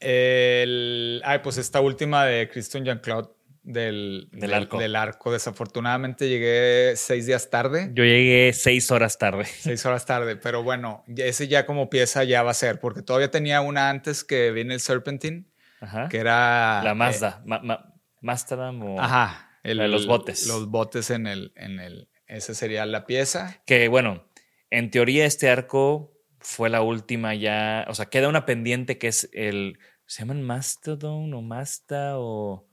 [0.00, 3.28] El, ay, pues esta última de Christian Jean-Claude
[3.64, 4.78] del, Del arco.
[4.78, 5.32] Del arco.
[5.32, 7.90] Desafortunadamente llegué seis días tarde.
[7.92, 9.44] Yo llegué seis horas tarde.
[9.44, 13.30] Seis horas tarde, pero bueno, ese ya como pieza ya va a ser, porque todavía
[13.30, 15.44] tenía una antes que viene el Serpentine,
[15.80, 16.08] Ajá.
[16.08, 16.80] que era...
[16.84, 17.42] La eh, Mazda.
[17.44, 19.00] Ma- ma- Masterdam o...
[19.00, 19.47] Ajá.
[19.64, 20.46] De los botes.
[20.46, 22.08] Los botes en el, en el.
[22.26, 23.62] Esa sería la pieza.
[23.66, 24.24] Que bueno,
[24.70, 29.28] en teoría este arco fue la última ya, o sea, queda una pendiente que es
[29.32, 32.68] el, ¿se llaman Mastodon o Masta o...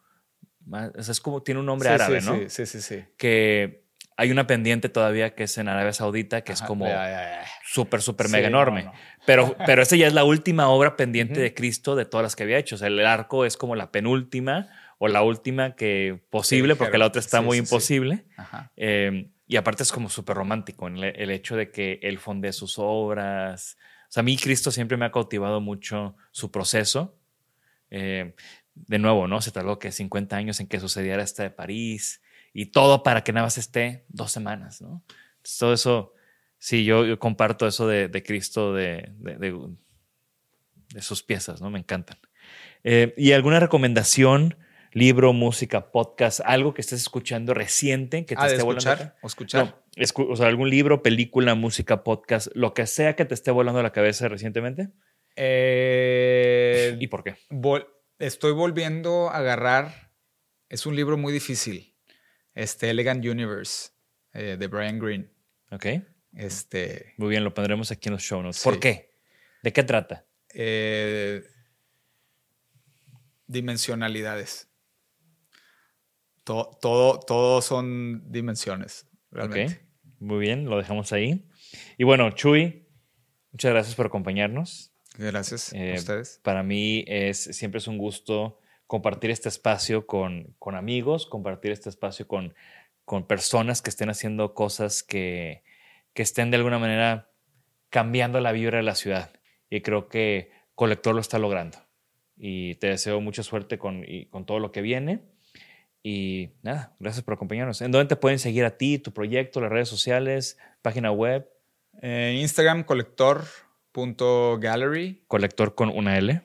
[0.67, 2.35] O sea, es como, tiene un nombre Sí, árabe, sí, ¿no?
[2.37, 2.81] Sí, sí, sí.
[2.81, 3.03] sí.
[3.17, 3.85] Que
[4.17, 7.05] hay una pendiente todavía que es en Arabia Saudita, que es Ajá, como ya,
[7.41, 7.45] ya.
[7.67, 8.83] súper, súper mega no, enorme.
[8.85, 8.93] no.
[9.25, 11.41] Pero, pero esa ya es la última obra pendiente Ujú.
[11.41, 12.75] de Cristo de todas las que había hecho.
[12.75, 16.99] O sea, el arco es como la penúltima o la última que posible, porque dijeron.
[16.99, 17.69] la otra está Sí, muy sí, sí.
[17.75, 18.25] imposible.
[18.37, 18.71] Ajá.
[18.75, 22.75] Eh, y aparte es como súper romántico el, el hecho de que él fonde sus
[22.79, 23.77] obras.
[24.09, 27.19] O sea, a mí Cristo siempre me ha cautivado mucho su proceso.
[27.91, 28.33] Eh,
[28.73, 29.41] de nuevo, ¿no?
[29.41, 32.21] Se tardó que 50 años en que sucediera esta de París
[32.53, 35.01] y todo para que nada más esté dos semanas, ¿no?
[35.37, 36.13] Entonces, todo eso,
[36.57, 39.69] sí, yo, yo comparto eso de, de Cristo, de, de, de-
[40.93, 41.69] de sus piezas, ¿no?
[41.69, 42.17] Me encantan.
[42.83, 44.57] Eh, ¿Y alguna recomendación?
[44.95, 49.07] Libro, música, podcast, algo que estés escuchando reciente que te Ah, esté volando escuchar.
[49.09, 49.17] acá?
[49.21, 49.65] O escuchar.
[49.65, 53.51] No, escu- o sea, algún libro, película, música, podcast, lo que sea que te esté
[53.51, 54.87] volando a la cabeza recientemente.
[55.35, 57.35] Eh, ¿Y por qué?
[57.49, 57.85] vol-
[58.19, 60.11] estoy volviendo a agarrar.
[60.69, 61.93] Es un libro muy difícil.
[62.53, 63.89] Este Elegant Universe
[64.31, 65.27] eh, de Brian Greene.
[65.71, 65.87] Ok.
[66.37, 67.13] Este.
[67.17, 68.61] Muy bien, lo pondremos aquí en los show notes.
[68.61, 68.63] Sí.
[68.63, 69.11] ¿Por qué?
[69.61, 70.23] ¿De qué trata?
[70.53, 71.43] eh,
[73.47, 74.64] dimensionalidades.
[76.45, 79.73] To- todo, todo son dimensiones, realmente.
[79.73, 79.81] Ok.
[80.19, 81.45] Muy bien, lo dejamos ahí.
[81.97, 82.87] Y bueno, Chuy,
[83.51, 84.93] muchas gracias por acompañarnos.
[85.17, 86.39] Gracias Eh, a ustedes.
[86.43, 91.89] Para mí es siempre es un gusto compartir este espacio con, con amigos, compartir este
[91.89, 92.53] espacio con,
[93.03, 95.63] con personas que estén haciendo cosas que,
[96.13, 97.31] que estén de alguna manera
[97.89, 99.31] cambiando la vibra de la ciudad.
[99.69, 101.77] Y creo que Colector lo está logrando.
[102.37, 105.21] Y te deseo mucha suerte con, y con todo lo que viene.
[106.07, 107.81] Y nada, gracias por acompañarnos.
[107.81, 111.49] ¿En dónde te pueden seguir a ti, tu proyecto, las redes sociales, página web?
[111.99, 115.23] Eh, Instagram, colector.gallery.
[115.27, 116.43] Colector con una L.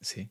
[0.00, 0.30] Sí.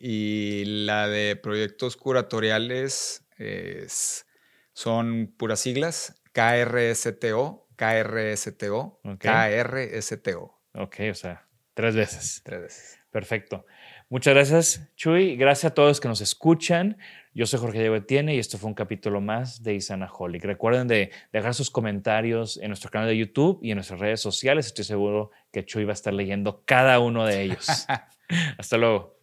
[0.00, 4.26] Y la de proyectos curatoriales es-
[4.72, 6.20] son puras siglas.
[6.32, 9.18] KRSTO, KRSTO, Ok.
[9.20, 10.60] KRSTO.
[10.74, 12.40] Ok, o sea, tres veces.
[12.44, 12.98] Tres veces.
[13.10, 13.64] Perfecto.
[14.08, 15.36] Muchas gracias, Chuy.
[15.36, 16.98] Gracias a todos que nos escuchan.
[17.32, 20.44] Yo soy Jorge Diego Etienne y esto fue un capítulo más de Isanaholic.
[20.44, 24.66] Recuerden de dejar sus comentarios en nuestro canal de YouTube y en nuestras redes sociales.
[24.66, 27.86] Estoy seguro que Chuy va a estar leyendo cada uno de ellos.
[28.58, 29.16] Hasta luego.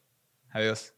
[0.52, 0.97] Adiós.